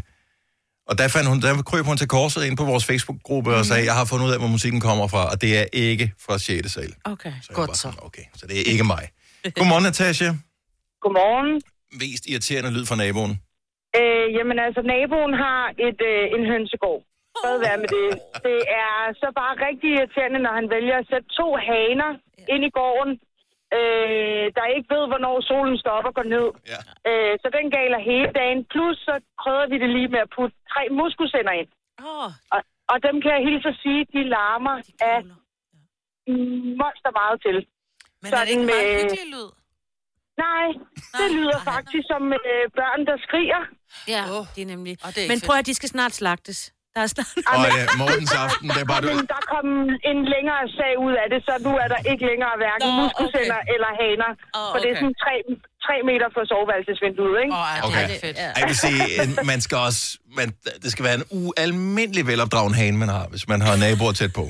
[0.89, 3.83] og der, fandt hun, der krøb hun til korset ind på vores Facebook-gruppe og sagde,
[3.89, 6.71] jeg har fundet ud af, hvor musikken kommer fra, og det er ikke fra 6.
[6.75, 6.91] sal.
[7.13, 7.33] Okay.
[7.45, 7.89] Så Godt var så.
[8.07, 9.03] Okay, så det er ikke mig.
[9.57, 10.29] Godmorgen, Natasha.
[11.03, 11.51] Godmorgen.
[12.01, 13.33] Mest irriterende lyd fra naboen.
[13.99, 17.01] Øh, jamen altså, naboen har et, øh, en hønsegård.
[17.41, 18.07] Fred være med det.
[18.47, 22.11] Det er så bare rigtig irriterende, når han vælger at sætte to haner
[22.53, 23.13] ind i gården,
[23.77, 26.47] øh, der ikke ved, hvornår solen står op og går ned.
[26.73, 26.79] Ja.
[27.09, 28.59] Øh, så den galer hele dagen.
[28.71, 31.69] Plus så krydder vi det lige med at putte tre muskusænder ind.
[32.09, 32.61] Åh, Og,
[32.91, 34.75] og dem kan jeg hilse at sige, de larmer
[35.11, 35.19] af
[36.81, 37.57] monster meget til.
[38.21, 39.49] Men er det ikke Sådan meget med- hyggelig lyd?
[40.47, 40.67] Nej,
[41.19, 43.61] det lyder faktisk som øh, børn, der skriger.
[44.13, 44.45] ja, Åh.
[44.55, 44.93] det er nemlig.
[45.05, 46.73] Og det er Men prøv at de skal snart slagtes.
[46.99, 47.31] Der er snart...
[47.53, 49.01] Og ja, Mortens aften, det er bare...
[49.21, 49.67] Men der kom
[50.11, 53.59] en længere sag ud af det, så nu er der ikke længere hverken Nå, muskusænder
[53.63, 53.73] okay.
[53.73, 54.31] eller haner.
[54.59, 55.03] Åh, For det er okay.
[55.03, 55.35] sådan tre,
[55.85, 57.53] tre meter fra soveværelsesvinduet, ikke?
[57.59, 58.03] Åh, oh, Okay.
[58.09, 58.37] det er fedt.
[58.43, 58.49] Ja.
[58.59, 60.01] Jeg vil sige, en- man skal også,
[60.39, 60.47] man,
[60.83, 64.45] det skal være en ualmindelig velopdragen hane, man har, hvis man har naboer tæt på.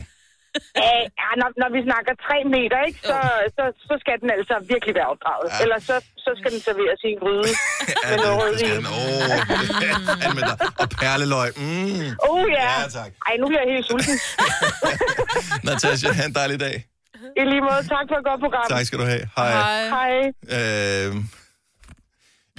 [0.84, 3.18] Ja, ja når, når vi snakker tre meter, ikke, så,
[3.58, 5.48] så, så skal den altså virkelig være opdraget.
[5.52, 5.58] Ja.
[5.64, 7.50] Ellers så, så skal den serveres i en gryde
[8.04, 8.84] Ja, med noget rødvin.
[9.00, 11.50] oh, og perleløg.
[11.64, 12.08] Mm.
[12.30, 12.70] Oh ja.
[12.82, 13.12] Ja, tak.
[13.28, 14.16] Ej, nu bliver jeg helt sulten.
[15.68, 16.78] Natasha, have en dejlig dag.
[17.40, 18.66] I lige måde, tak for et godt program.
[18.76, 19.24] Tak skal du have.
[19.38, 19.52] Hej.
[19.52, 19.82] Hej.
[19.96, 20.12] Hej.
[20.58, 21.16] Øh,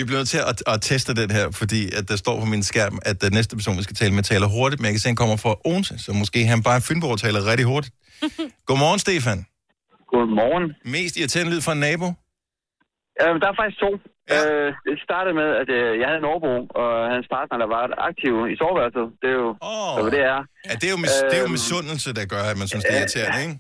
[0.01, 2.63] vi bliver nødt til at, at teste den her, fordi at der står på min
[2.71, 5.09] skærm, at den næste person, vi skal tale med, taler hurtigt, men jeg kan se,
[5.09, 7.95] at han kommer fra Odense, så måske han bare Fynborg taler rigtig hurtigt.
[8.69, 9.39] Godmorgen, Stefan.
[10.13, 10.67] Godmorgen.
[10.97, 12.07] Mest irriterende lyd fra en nabo?
[13.23, 13.91] Øh, der er faktisk to.
[14.33, 14.41] Ja.
[14.47, 17.83] Øh, det startede med, at øh, jeg havde en overbo, og hans partner, der var
[18.11, 19.07] aktiv i soveværelset.
[19.23, 19.89] Det er jo, Åh.
[19.89, 19.95] oh.
[20.03, 20.41] hvad det er.
[20.69, 21.57] Ja, det er jo, mis- det er jo Øhm.
[21.59, 23.57] misundelse, der gør, at man synes, det er irriterende, ikke?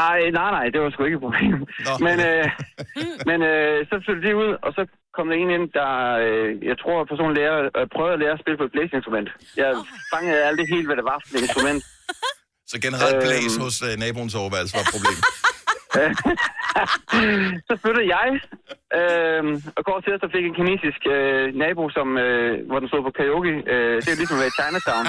[0.00, 1.56] Nej, nej, nej, det var sgu ikke et problem.
[1.86, 1.92] Nå.
[2.06, 2.44] Men, øh,
[3.30, 4.82] men øh, så flyttede de ud, og så
[5.16, 5.90] kom der en ind, der,
[6.24, 9.28] øh, jeg tror, personen lærer, øh, prøvede at lære at spille på et blæseinstrument.
[9.62, 9.70] Jeg
[10.14, 11.82] fangede aldrig helt, hvad det var for et instrument.
[12.70, 13.24] Så generelt Øhm.
[13.26, 15.18] blæs hos uh, naboens overværelse var et problem.
[17.68, 18.28] så flyttede jeg,
[18.98, 19.42] øh,
[19.78, 23.12] og går til, så fik en kinesisk øh, nabo, som, øh, hvor den stod på
[23.18, 23.52] karaoke.
[23.72, 25.04] Øh, det er ligesom at være i Chinatown.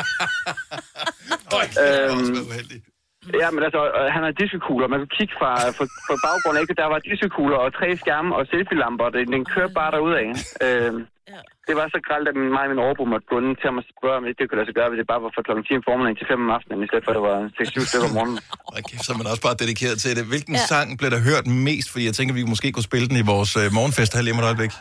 [1.57, 2.19] Øj, det var Øhm.
[2.19, 2.83] også været uheldigt.
[3.43, 4.87] Ja, men altså, øh, han har diskokugler.
[4.93, 6.73] Man kunne kigge fra, fra, fra baggrunden, ikke?
[6.81, 9.07] Der var diskokugler og tre skærme og selfie-lamper.
[9.15, 10.25] Den, den kørte bare derudad.
[10.65, 10.93] Øh,
[11.33, 11.41] Ja.
[11.67, 14.23] det var så gralt, at mig og min overbo måtte gå til og spørge, om
[14.39, 16.27] det kunne lade sig gøre, hvis det bare var fra klokken 10 om formiddagen til
[16.31, 18.37] 5 om aftenen, i stedet for, at det var 6-7 stykker om morgenen.
[18.71, 20.23] Og kæft, så er man også bare dedikeret til det.
[20.33, 20.65] Hvilken ja.
[20.71, 21.87] Sang blev der hørt mest?
[21.91, 24.39] Fordi jeg tænker, vi måske kunne spille den i vores uh, morgenfest her lige om
[24.43, 24.73] et øjeblik.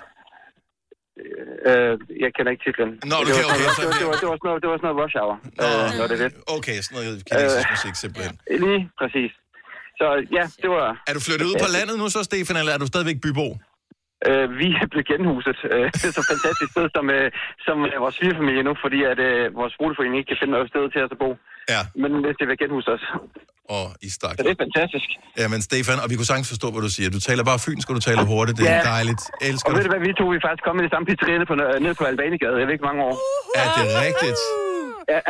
[1.68, 1.92] Øh,
[2.24, 2.90] jeg kender ikke titlen.
[3.12, 4.77] Nå, du det, var, okay, det, var, det, var, det, var, sådan noget, det var
[4.81, 6.31] sådan noget rush hour, Nå, øh, når det det.
[6.57, 7.74] Okay, sådan noget kinesisk Øh.
[7.74, 8.35] musik simpelthen.
[8.64, 9.33] Lige præcis.
[10.00, 10.88] Så ja, det var...
[11.09, 13.46] Er du flyttet ud på landet nu så, Stefan, eller er du stadigvæk bybo?
[14.31, 15.59] Øh, vi er blevet genhuset.
[15.75, 17.27] Øh, det er så fantastisk sted som, øh,
[17.67, 20.85] som øh, vores svigerfamilie nu, fordi at øh, vores boligforening ikke kan finde noget sted
[20.95, 21.31] til os at bo.
[21.75, 23.05] Ja, Men hvis det vil genhuse os.
[23.77, 24.35] og i stak.
[24.39, 25.09] Så det er fantastisk.
[25.41, 27.09] Ja, men Stefan, og vi kunne sagtens forstå, hvad du siger.
[27.17, 28.57] Du taler bare fynsk, og du taler hurtigt.
[28.59, 28.83] Det er Ja.
[28.95, 29.23] dejligt.
[29.49, 29.87] Elsker Og ved det.
[29.89, 32.57] du hvad, vi to vi faktisk kommet i det samme pizzeria på, nede på Albanigade.
[32.61, 33.15] Jeg ved ikke mange år.
[33.63, 34.41] Er det rigtigt?
[35.09, 35.21] Ja.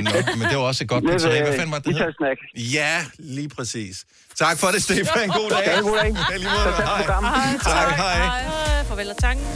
[0.00, 2.00] Nå, men det var også et godt ved, Hvad fanden var det, hed?
[2.00, 2.38] Italsnack.
[2.56, 4.04] Ja, lige præcis.
[4.38, 5.28] Tak for det, Stefan.
[5.28, 5.62] God dag.
[5.66, 6.16] Ja, god dag.
[6.30, 6.74] Ja, lige måde.
[6.76, 6.98] Hej.
[7.02, 7.60] programmet.
[7.62, 8.42] Tak, hej.
[8.80, 9.46] Øh, farvel og tanken.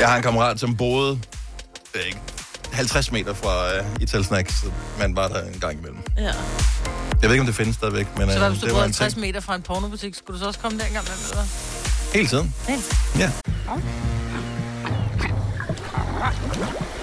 [0.00, 1.20] Jeg har en kammerat, som boede
[2.06, 2.18] ikke,
[2.72, 4.66] 50 meter fra uh, Italsnack, så
[4.98, 5.98] man var der en gang imellem.
[6.18, 6.22] Ja.
[6.24, 6.32] Jeg
[7.22, 8.86] ved ikke, om det findes stadigvæk, men Så uh, hvad, hvis du det boede var
[8.86, 9.20] en 50 ting.
[9.26, 11.44] meter fra en pornobutik, skulle du så også komme der engang med, eller?
[12.14, 12.54] Hele tiden.
[12.66, 13.30] Til prisen, ja.
[16.50, 16.99] Stream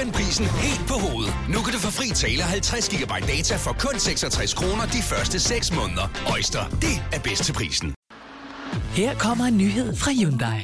[0.00, 1.34] vendt prisen helt på hovedet.
[1.48, 5.40] Nu kan du få fri tale 50 GB data for kun 66 kroner de første
[5.40, 6.06] 6 måneder.
[6.32, 7.94] Øjster, det er bedst til prisen.
[9.00, 10.60] Her kommer en nyhed fra Hyundai.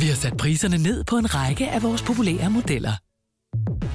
[0.00, 3.09] Vi har sat priserne ned på en række af vores populære modeller.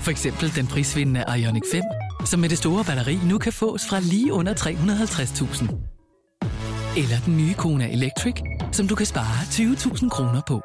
[0.06, 1.82] For eksempel den prisvindende Ioniq 5,
[2.26, 7.02] som med det store batteri nu kan fås fra lige under 350.000.
[7.02, 8.36] Eller den nye Kona Electric,
[8.72, 10.62] som du kan spare 20.000 kroner på.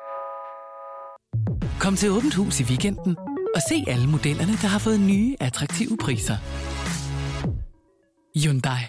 [1.81, 3.17] Kom til Åbent Hus i weekenden
[3.55, 6.37] og se alle modellerne, der har fået nye, attraktive priser.
[8.39, 8.83] Hyundai.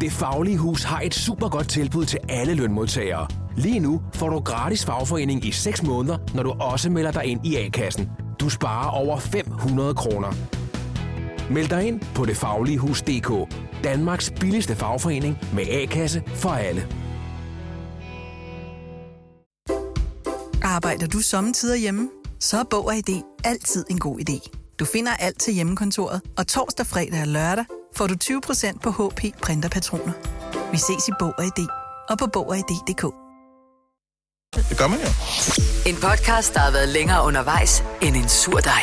[0.00, 3.28] Det Faglige Hus har et super godt tilbud til alle lønmodtagere.
[3.56, 7.46] Lige nu får du gratis fagforening i 6 måneder, når du også melder dig ind
[7.46, 8.10] i A-kassen.
[8.40, 10.32] Du sparer over 500 kroner.
[11.50, 13.54] Meld dig ind på detfagligehus.dk.
[13.84, 16.86] Danmarks billigste fagforening med A-kasse for alle.
[20.62, 22.08] Arbejder du sommetider hjemme?
[22.40, 24.50] Så er Bog og ID altid en god idé.
[24.78, 27.64] Du finder alt til hjemmekontoret, og torsdag, fredag og lørdag
[27.96, 30.12] får du 20% på HP printerpatroner.
[30.72, 31.66] Vi ses i Bog og ID
[32.10, 33.19] og på Bog og ID.dk.
[34.56, 35.06] Det gør man jo.
[35.90, 38.82] En podcast, der har været længere undervejs end en sur dej.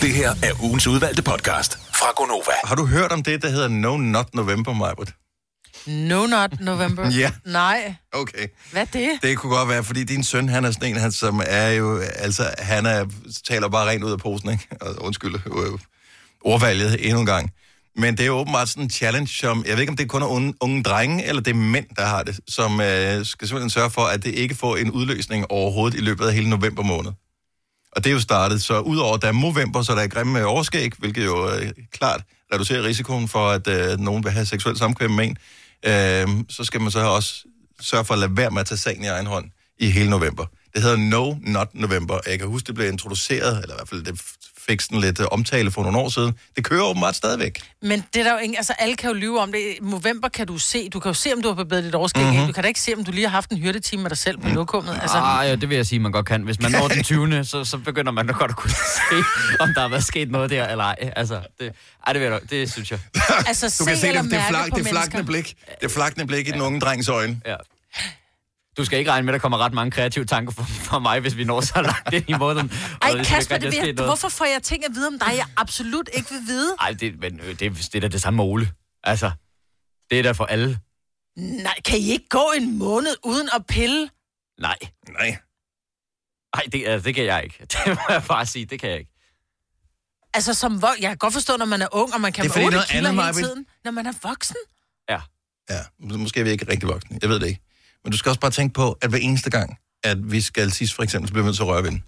[0.00, 2.52] Det her er ugens udvalgte podcast fra Gonova.
[2.64, 5.12] Har du hørt om det, der hedder No Not November, Majbert?
[5.86, 7.10] No Not November.
[7.20, 7.30] Ja.
[7.46, 7.94] Nej.
[8.12, 8.46] Okay.
[8.72, 9.10] Hvad er det?
[9.22, 11.98] Det kunne godt være, fordi din søn, han er sådan en, han, som er jo,
[11.98, 13.06] altså, han er,
[13.48, 14.68] taler bare rent ud af posen, ikke?
[14.80, 15.78] Og, undskyld, øh,
[16.40, 17.50] ordvalget endnu en gang.
[17.96, 20.22] Men det er jo åbenbart sådan en challenge, som, jeg ved ikke, om det kun
[20.22, 23.70] er unge, unge drenge, eller det er mænd, der har det, som øh, skal simpelthen
[23.70, 27.12] sørge for, at det ikke får en udløsning overhovedet i løbet af hele november måned.
[27.92, 30.40] Og det er jo startet, så udover at der er november, så der er grimme
[30.40, 34.78] øh, overskæg, hvilket jo øh, klart reducerer risikoen for, at øh, nogen vil have seksuelt
[34.78, 35.36] samkvem med en,
[35.86, 37.44] øh, så skal man så også
[37.80, 40.46] sørge for at lade være med at tage sagen i egen hånd i hele november.
[40.74, 42.20] Det hedder No Not November.
[42.26, 44.22] Jeg kan huske, det blev introduceret, eller i hvert fald det
[44.66, 46.34] fik sådan lidt øh, omtale for nogle år siden.
[46.56, 47.60] Det kører åbenbart stadigvæk.
[47.82, 49.58] Men det er der jo ingen, altså alle kan jo lyve om det.
[49.58, 52.22] I november kan du se, du kan jo se, om du har forbedret dit overskæg.
[52.22, 52.30] Mhm.
[52.32, 52.46] Mm-hmm.
[52.46, 54.38] Du kan da ikke se, om du lige har haft en hyrdetime med dig selv
[54.38, 54.98] på lokummet.
[55.02, 56.42] Altså, Ah, ja, det vil jeg sige, man godt kan.
[56.42, 57.44] Hvis man når den 20.
[57.44, 59.16] så, så begynder man da godt at kunne se,
[59.60, 61.12] om der har været sket noget der, eller ej.
[61.16, 61.72] Altså, det,
[62.06, 62.98] ej, det, vil jeg, det synes jeg.
[63.46, 65.22] altså Du kan se se eller det, det, på det flakne mennesker.
[65.22, 65.54] blik.
[65.80, 67.40] Det flakne blik i den unge drengs øjne.
[67.46, 67.56] Ja.
[68.76, 71.20] Du skal ikke regne med, at der kommer ret mange kreative tanker fra, fra mig,
[71.20, 72.70] hvis vi når så langt ind i måneden.
[73.02, 74.08] Og Ej, hvis Kasper, der det noget.
[74.08, 76.76] hvorfor får jeg ting at vide om dig, jeg absolut ikke vil vide?
[76.80, 78.72] Ej, det, men, øh, det, er- det er da det samme med Ole.
[79.04, 79.30] Altså,
[80.10, 80.78] det er da for alle.
[81.36, 84.10] Nej, kan I ikke gå en måned uden at pille?
[84.60, 84.76] Nej.
[85.08, 85.36] Nej.
[86.56, 87.58] Nej, det, altså, det kan jeg ikke.
[87.72, 89.10] Det må jeg bare sige, det kan jeg ikke.
[90.34, 92.48] Altså, som vo- jeg kan godt forstå, når man er ung, og man kan Det
[92.50, 93.66] er fordi otte noget kilo andet, hele tiden.
[93.84, 94.56] Når man er voksen.
[95.08, 95.20] Ja.
[95.70, 97.18] Ja, måske er vi ikke rigtig voksne.
[97.22, 97.60] Jeg ved det ikke.
[98.04, 100.94] Men du skal også bare tænke på, at hver eneste gang, at vi skal tisse
[100.94, 102.04] for eksempel, så bliver vi nødt til at røre ved den.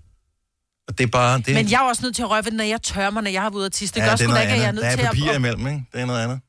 [0.88, 1.38] Og det er bare...
[1.38, 3.22] Det, Men jeg er også nødt til at røre ved den, når jeg tørrer mig,
[3.22, 3.94] når jeg har været ude at tisse.
[3.94, 5.36] Det ja, gør sgu da ikke, at jeg er nødt Der til er papir at...
[5.36, 5.84] imellem, ikke?
[5.92, 6.40] Det er noget andet.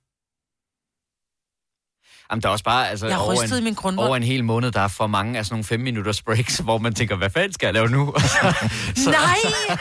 [2.31, 4.07] Jamen, der er også bare, altså, Jeg har over, i min en, grundvold.
[4.07, 6.77] over en hel måned, der er for mange af sådan nogle fem minutters breaks, hvor
[6.77, 8.13] man tænker, hvad fanden skal jeg lave nu?
[9.03, 9.35] så, Nej!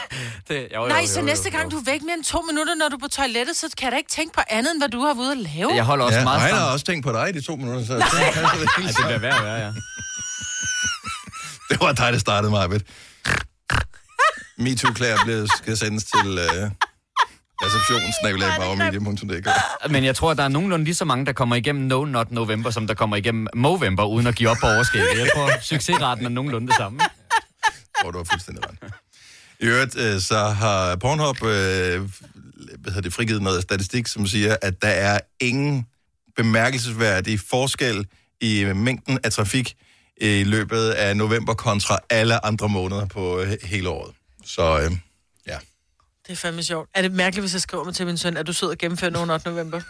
[0.49, 1.59] det, jo, jo, Nej, jo, så jo, næste jo.
[1.59, 3.85] gang du er væk mere end to minutter, når du er på toilettet, så kan
[3.85, 5.75] jeg da ikke tænke på andet, end hvad du har været ude at lave.
[5.75, 6.59] Jeg holder også ja, meget stram.
[6.59, 8.11] har også tænkt på dig i de to minutter, så det, Ej,
[8.87, 9.73] det bliver værd at være, ja.
[11.71, 12.81] det var dig, der startede mig, ved.
[14.59, 16.71] MeToo-klæder bliver, skal sendes til øh,
[17.63, 19.49] receptionsnabelag.bagmedia.dk.
[19.93, 22.31] Men jeg tror, at der er nogenlunde lige så mange, der kommer igennem No Not
[22.31, 25.19] November, som der kommer igennem Movember, uden at give op på overskægget.
[25.19, 27.01] Jeg tror, succesraten er nogenlunde det samme.
[28.03, 28.93] Hvor du har fuldstændig ret.
[29.61, 31.49] I øvrigt, øh, så har Pornhub øh,
[32.87, 35.87] hvad hedder det, frigivet noget statistik, som siger, at der er ingen
[36.37, 38.07] bemærkelsesværdig forskel
[38.41, 39.77] i mængden af trafik
[40.21, 44.15] i løbet af november kontra alle andre måneder på øh, hele året.
[44.45, 44.91] Så øh.
[46.27, 46.89] Det er fandme sjovt.
[46.95, 49.11] Er det mærkeligt, hvis jeg skriver mig til min søn, at du sidder og gennemfører
[49.11, 49.49] nogen 8.
[49.49, 49.81] november?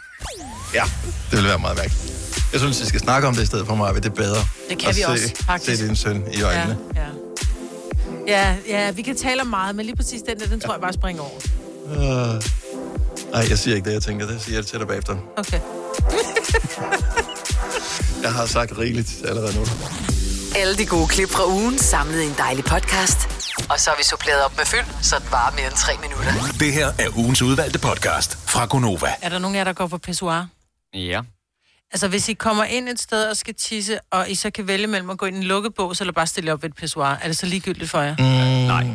[0.73, 0.83] ja,
[1.31, 2.03] det vil være meget mærkeligt.
[2.51, 4.39] Jeg synes, vi skal snakke om det i stedet for mig, det er bedre.
[4.69, 5.77] Det kan at vi se, også, faktisk.
[5.77, 6.77] Se din søn i øjnene.
[6.95, 7.07] Ja, ja.
[8.27, 10.81] Ja, ja, vi kan tale om meget, men lige præcis den der, den tror jeg
[10.81, 11.39] bare springer over.
[11.85, 12.41] Uh,
[13.31, 14.27] nej, jeg siger ikke det, jeg tænker.
[14.27, 15.15] Det siger jeg til dig bagefter.
[15.37, 15.59] Okay.
[18.23, 19.65] Jeg har sagt rigeligt allerede nu.
[20.55, 23.26] Alle de gode klip fra ugen samlet i en dejlig podcast.
[23.69, 26.31] Og så har vi suppleret op med fyld, så det varer mere end tre minutter.
[26.59, 29.07] Det her er ugens udvalgte podcast fra Gonova.
[29.21, 30.47] Er der nogen af jer, der går på pissoir?
[30.93, 31.21] Ja.
[31.91, 34.87] Altså, hvis I kommer ind et sted og skal tisse, og I så kan vælge
[34.87, 37.17] mellem at gå ind i en lukket bås, eller bare stille op ved et pissoir,
[37.21, 38.15] er det så ligegyldigt for jer?
[38.19, 38.87] Mm, Nej,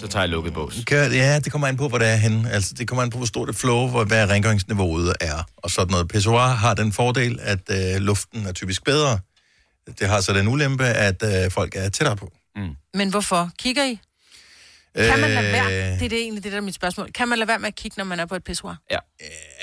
[0.00, 0.74] så tager jeg lukket bås.
[0.86, 2.50] Kan, ja, det kommer an på, hvor det er henne.
[2.50, 5.90] Altså, det kommer an på, hvor stort det flow, hvor, hvad rengøringsniveauet er, og sådan
[5.90, 6.08] noget.
[6.08, 9.18] Pissoir har den fordel, at øh, luften er typisk bedre.
[9.98, 12.32] Det har så den ulempe, at øh, folk er tættere på.
[12.94, 13.50] Men hvorfor?
[13.58, 14.00] Kigger I?
[14.96, 15.66] Kan man lade være?
[15.66, 17.12] Øh, Det er det egentlig det, der er mit spørgsmål.
[17.12, 18.76] Kan man lade være med at kigge, når man er på et pissoir?
[18.90, 18.96] Ja.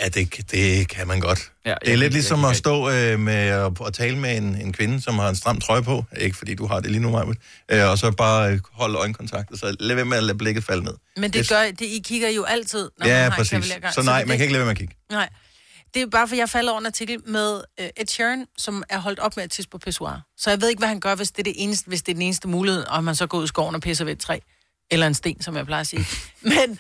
[0.02, 1.52] Ja, det, det kan man godt.
[1.66, 4.74] Ja, det er lidt ligesom at stå øh, med at, at tale med en, en
[4.74, 6.06] kvinde, som har en stram trøje på.
[6.18, 7.26] Ikke fordi du har det lige nu, Maja,
[7.86, 10.64] øh, og så bare øh, holde øjenkontakt, og så lad være med at lade blikket
[10.64, 10.94] falde ned.
[11.18, 13.52] Men det gør, det, I kigger jo altid, når man Ja, har en præcis.
[13.52, 13.94] kavalergang.
[13.94, 14.96] Så nej, man kan ikke lade være med at kigge.
[15.12, 15.30] Nej.
[15.94, 18.98] Det er bare, for jeg falder over en artikel med uh, Ed Sheeran, som er
[19.00, 20.22] holdt op med at tisse på pissoir.
[20.38, 22.16] Så jeg ved ikke, hvad han gør, hvis det er, det eneste, hvis det er
[22.16, 24.40] den eneste mulighed, og man så går ud i skoven og pisser ved et træ.
[24.92, 26.06] Eller en sten, som jeg plejer at sige.
[26.42, 26.80] Men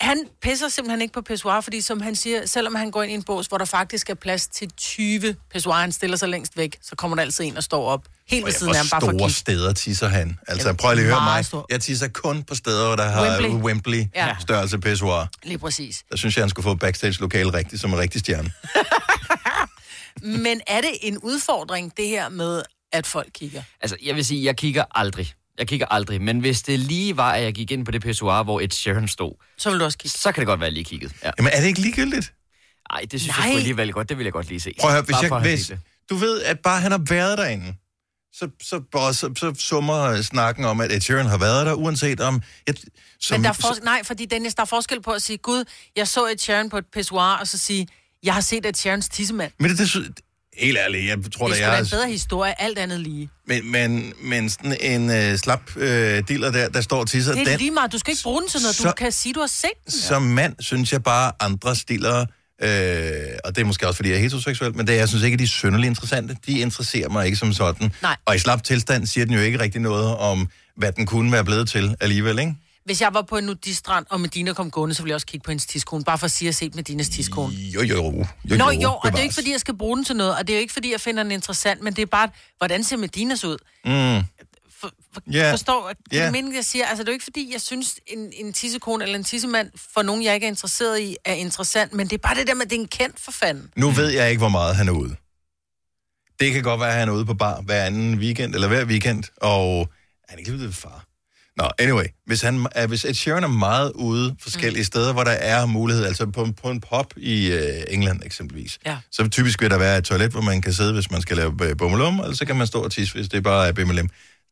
[0.00, 3.14] han pisser simpelthen ikke på pissoir, fordi som han siger, selvom han går ind i
[3.14, 6.76] en bås, hvor der faktisk er plads til 20 pissoir, han stiller sig længst væk,
[6.82, 8.04] så kommer der altid en og står op.
[8.28, 9.32] Helt ved Og siden af ham, bare for store kigge.
[9.32, 10.38] steder tisser han.
[10.48, 11.44] Altså, Jamen, prøv lige at høre meget mig.
[11.44, 11.66] stor.
[11.70, 14.04] Jeg tisser kun på steder, hvor der har Wembley.
[14.14, 14.36] Ja.
[14.40, 15.26] størrelse pissoir.
[15.42, 16.04] Lige præcis.
[16.10, 18.52] Der synes jeg, han skulle få backstage-lokale rigtigt, som en rigtig stjerne.
[20.44, 23.62] Men er det en udfordring, det her med, at folk kigger?
[23.80, 25.34] Altså, jeg vil sige, jeg kigger aldrig.
[25.58, 26.22] Jeg kigger aldrig.
[26.22, 29.08] Men hvis det lige var, at jeg gik ind på det pissoir, hvor et Sharon
[29.08, 30.18] stod, så vil du også kigge.
[30.18, 31.14] Så kan det godt være, at jeg lige kiggede.
[31.24, 31.30] Ja.
[31.38, 32.34] Jamen, er det ikke ligegyldigt?
[32.92, 33.44] Nej, det synes Nej.
[33.44, 34.08] jeg sgu alligevel godt.
[34.08, 34.74] Det vil jeg godt lige se.
[34.80, 35.72] Prøv at høre, hvis, jeg, hvis
[36.10, 37.74] du ved, at bare han har været derinde,
[38.32, 42.20] så, så, så, så, så summer snakken om, at Ed Sheeran har været der, uanset
[42.20, 42.42] om...
[42.66, 42.74] Jeg,
[43.20, 43.84] som, Men der er for...
[43.84, 45.64] nej, fordi Dennis, der er forskel på at sige, Gud,
[45.96, 47.88] jeg så et Sharon på et pissoir, og så sige,
[48.22, 49.52] jeg har set et Sharons tissemand.
[49.58, 50.20] men det, det,
[50.58, 51.80] helt ærligt, jeg tror, Det er sgu da jeg...
[51.80, 53.28] en bedre historie, alt andet lige.
[53.46, 57.40] Men, men, men sådan en øh, slap øh, diller der, der står og tisser, Det
[57.42, 59.32] er den, lige meget, du skal ikke bruge den til noget, du Så- kan sige,
[59.32, 59.92] du har set den.
[59.92, 62.20] som mand, synes jeg bare, andre stiller,
[62.62, 62.68] øh,
[63.44, 65.38] og det er måske også, fordi jeg er heteroseksuel, men det, jeg synes ikke, at
[65.38, 66.36] de er synderligt interessante.
[66.46, 67.92] De interesserer mig ikke som sådan.
[68.02, 68.16] Nej.
[68.26, 71.44] Og i slap tilstand siger den jo ikke rigtig noget om, hvad den kunne være
[71.44, 72.54] blevet til alligevel, ikke?
[72.84, 75.44] Hvis jeg var på en nudistrand, og Medina kom gående, så ville jeg også kigge
[75.44, 77.54] på hendes tiskone, bare for at sige, at jeg set Medinas tiskone.
[77.54, 78.26] Jo, jo, jo.
[78.50, 79.22] jo Nå jo, og det er bevares.
[79.22, 81.00] ikke, fordi jeg skal bruge den til noget, og det er jo ikke, fordi jeg
[81.00, 83.56] finder den interessant, men det er bare, hvordan ser Medinas ud?
[83.84, 84.22] Mm.
[85.32, 85.52] Ja.
[85.52, 85.88] Forstår?
[85.88, 86.22] Det er Ja.
[86.22, 86.32] yeah.
[86.32, 86.86] meningen, jeg siger.
[86.86, 90.02] Altså, det er jo ikke, fordi jeg synes, en, en tissekone eller en tissemand, for
[90.02, 92.62] nogen, jeg ikke er interesseret i, er interessant, men det er bare det der med,
[92.64, 93.70] at det er en kendt for fanden.
[93.76, 95.16] Nu ved jeg ikke, hvor meget han er ude.
[96.40, 98.84] Det kan godt være, at han er ude på bar hver anden weekend, eller hver
[98.84, 99.88] weekend, og
[100.28, 101.04] han er ikke lige ved far.
[101.56, 104.84] Nå, anyway, hvis, han, er, hvis Ed Sheeran er meget ude forskellige mm.
[104.84, 108.96] steder, hvor der er mulighed, altså på, på en pop i øh, England eksempelvis, Ja.
[109.10, 111.54] så typisk vil der være et toilet, hvor man kan sidde, hvis man skal lave
[111.62, 114.10] øh, bummelum, eller så kan man stå og tisse, hvis det bare er bimmelum.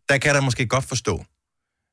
[0.08, 1.24] Der kan der måske godt forstå,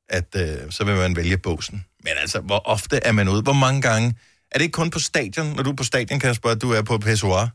[0.08, 1.84] at øh, så vil man vælge båsen.
[2.04, 3.42] Men altså, hvor ofte er man ude?
[3.42, 4.14] Hvor mange gange?
[4.52, 6.82] Er det ikke kun på stadion, når du er på stadion, Kasper, at du er
[6.82, 7.48] på pissoir?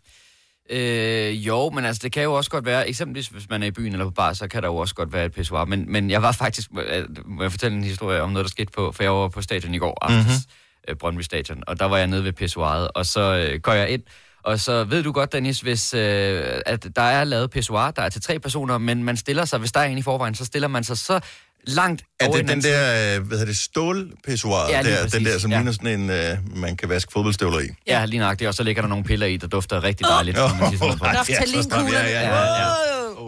[0.70, 3.72] Øh, jo, men altså, det kan jo også godt være, eksempelvis hvis man er i
[3.72, 5.66] byen eller på bar, så kan der jo også godt være et pissoir.
[5.66, 8.72] Men, men jeg var faktisk, øh, må jeg fortælle en historie om noget, der skete
[8.72, 10.92] på, for jeg var på stadion i går aftes, mm-hmm.
[10.92, 13.90] øh, Brøndby Stadion, og der var jeg nede ved pissoiret, og så øh, går jeg
[13.90, 14.04] ind,
[14.46, 18.10] og så ved du godt, Dennis, hvis øh, at der er lavet pissoir, der er
[18.10, 20.68] til tre personer, men man stiller sig, hvis der er en i forvejen, så stiller
[20.68, 21.20] man sig så
[21.68, 25.40] langt Er over det den der, øh, hvad hedder det, stålpissoir, Ja, der, den der,
[25.40, 25.58] som ja.
[25.58, 27.68] ligner sådan en, øh, man kan vaske fodboldstøvler i?
[27.88, 30.38] Ja, lige nøjagtigt, og så ligger der nogle piller i, der dufter rigtig dejligt.
[30.38, 32.40] Ja, ja, ja, ja.
[32.40, 32.70] ja.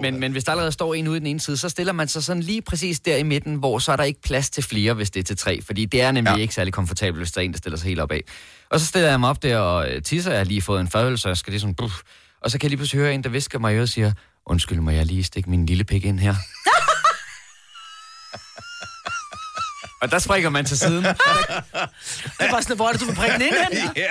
[0.01, 2.07] Men, men hvis der allerede står en ude i den ene side, så stiller man
[2.07, 4.93] sig sådan lige præcis der i midten, hvor så er der ikke plads til flere,
[4.93, 5.61] hvis det er til tre.
[5.61, 6.41] Fordi det er nemlig ja.
[6.41, 8.21] ikke særlig komfortabelt, hvis der er en, der stiller sig helt op af.
[8.71, 10.31] Og så stiller jeg mig op der og øh, tisser.
[10.31, 11.75] Jeg har lige fået en fadøl, så jeg skal lige sådan...
[11.75, 11.95] Buff.
[12.41, 14.11] Og så kan jeg lige pludselig høre en, der visker mig i øret og siger,
[14.45, 16.35] undskyld, må jeg lige stikke min lille pik ind her?
[20.01, 21.03] og der springer man til siden.
[21.05, 21.13] Det
[22.39, 23.89] er bare sådan, hvor er det, du vil bringe den ind hen?
[23.95, 24.03] ja.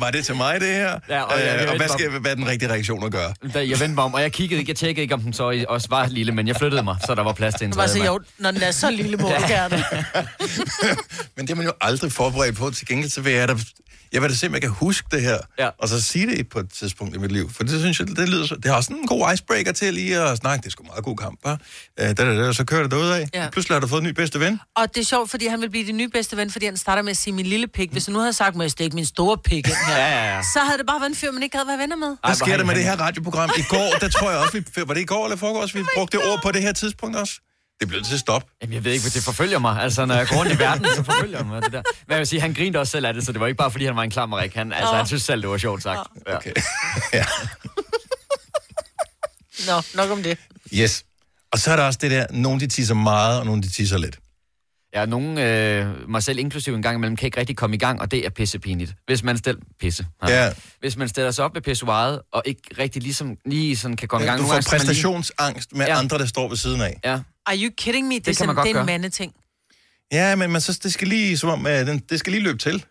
[0.00, 0.98] Var det til mig, det her?
[1.08, 3.34] Ja, og jeg- jeg øh, og hvad, skal, hvad er den rigtige reaktion at gøre?
[3.54, 5.64] Da jeg vendte mig om, og jeg kiggede ikke, jeg tjekkede ikke, om den så
[5.68, 8.02] også var lille, men jeg flyttede mig, så der var plads til en tredje sige,
[8.02, 8.12] mand.
[8.12, 9.84] jo, når den er så lille, må gerne.
[11.36, 12.70] Men det er man jo aldrig forberedt på.
[12.70, 13.54] Til gengæld så vil jeg da,
[14.14, 15.68] jeg vil da se, om jeg kan huske det her, Ja.
[15.78, 17.50] og så sige det på et tidspunkt i mit liv.
[17.52, 20.20] For det synes jeg, det lyder så, det har også en god icebreaker til lige
[20.20, 20.62] at snakke.
[20.62, 21.50] Det er sgu en meget god kamp, hva'?
[22.00, 23.28] Øh, da, da, da, så kører det derud af.
[23.34, 23.48] Ja.
[23.50, 24.60] Pludselig har du fået en ny bedste ven.
[24.76, 27.02] Og det er sjovt, fordi han vil blive din nye bedste ven, fordi han starter
[27.02, 27.92] med at sige min lille pik.
[27.92, 30.34] Hvis han nu havde sagt, må jeg stikke min store pik ind her, Ja, ja,
[30.36, 30.42] ja.
[30.42, 32.16] så havde det bare været en fyr, man ikke havde været venner med.
[32.26, 33.50] Hvad sker der med det her radioprogram?
[33.58, 36.18] I går, der tror jeg også, vi, var det i går eller foregårs, vi brugte
[36.18, 37.40] det ord på det her tidspunkt også?
[37.80, 38.48] Det blev til at stoppe.
[38.62, 39.82] Jamen, jeg ved ikke, hvad det forfølger mig.
[39.82, 41.82] Altså, når jeg går rundt i verden, så forfølger mig det der.
[42.06, 43.70] Men jeg vil sige, han grinte også selv af det, så det var ikke bare,
[43.70, 44.54] fordi han var en klammerik.
[44.54, 44.96] Han, altså, Åh.
[44.96, 46.08] han synes selv, det var sjovt sagt.
[46.26, 46.36] Ja.
[46.36, 46.52] Okay.
[47.12, 47.24] ja.
[49.66, 50.38] Nå, nok om det.
[50.74, 51.04] Yes.
[51.52, 53.98] Og så er der også det der, nogle de tisser meget, og nogle de tisser
[53.98, 54.18] lidt.
[54.94, 58.00] Ja, nogen, øh, mig selv inklusiv en gang imellem, kan ikke rigtig komme i gang,
[58.00, 58.94] og det er pissepinligt.
[59.06, 59.60] Hvis man stiller...
[59.80, 60.06] Pisse.
[60.28, 60.52] Ja.
[60.80, 64.24] Hvis man stiller sig op ved pissoiret, og ikke rigtig ligesom, lige sådan kan komme
[64.24, 64.38] i gang.
[64.40, 65.98] Du får gange man lige- præstationsangst med Ja.
[65.98, 67.00] andre, der står ved siden af.
[67.04, 67.18] Ja.
[67.46, 68.14] Are you kidding me?
[68.14, 69.32] Det, Det er, kan man godt det er en mandeting.
[70.12, 72.58] Ja, men man, så, det skal lige, som om, uh, den, det skal lige løbe
[72.58, 72.84] til.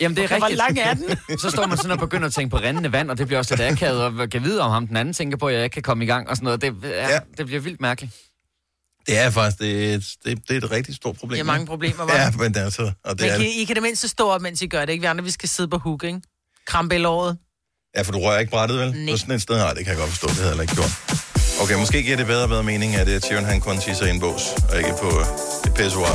[0.00, 0.58] Jamen, det er Okay, hvor rigtigt.
[0.58, 0.94] lang er
[1.28, 1.38] den?
[1.42, 3.56] så står man sådan og begynder at tænke på rendende vand, og det bliver også
[3.56, 5.82] lidt akavet, og kan vide om ham den anden tænker på, at jeg ikke kan
[5.82, 6.60] komme i gang og sådan noget.
[6.62, 7.12] Det, ja, Ja.
[7.12, 7.18] ja.
[7.38, 8.12] det bliver vildt mærkeligt.
[9.06, 11.34] Det er faktisk det er, et- det, det er et rigtig stort problem.
[11.36, 12.16] Det er mange problemer, hva'?
[12.16, 12.82] Ja, men det er altså...
[13.04, 14.92] Og det Men er, kan, I kan det mindste stå op, mens I gør det,
[14.92, 15.00] ikke?
[15.02, 16.20] Vi andre, vi skal sidde på hook, ikke?
[16.66, 17.38] Krampe i låret.
[17.96, 18.90] ja, for du rører ikke brættet, vel?
[18.92, 19.12] Nej.
[19.12, 20.26] På sådan et sted, nej, det kan jeg godt forstå.
[20.26, 20.92] Det havde jeg heller ikke gjort.
[21.62, 24.10] Okay, måske giver det bedre og bedre mening, at øh, Sharon han kun tisser i
[24.10, 25.26] en bås, og ikke på øh,
[25.66, 26.14] et pissoir.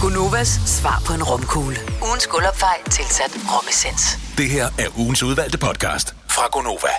[0.00, 1.76] Gunovas svar på en romkugle.
[2.08, 4.02] Ugens guldopfej tilsat romessens.
[4.38, 6.92] Det her er ugens udvalgte podcast fra Gonova.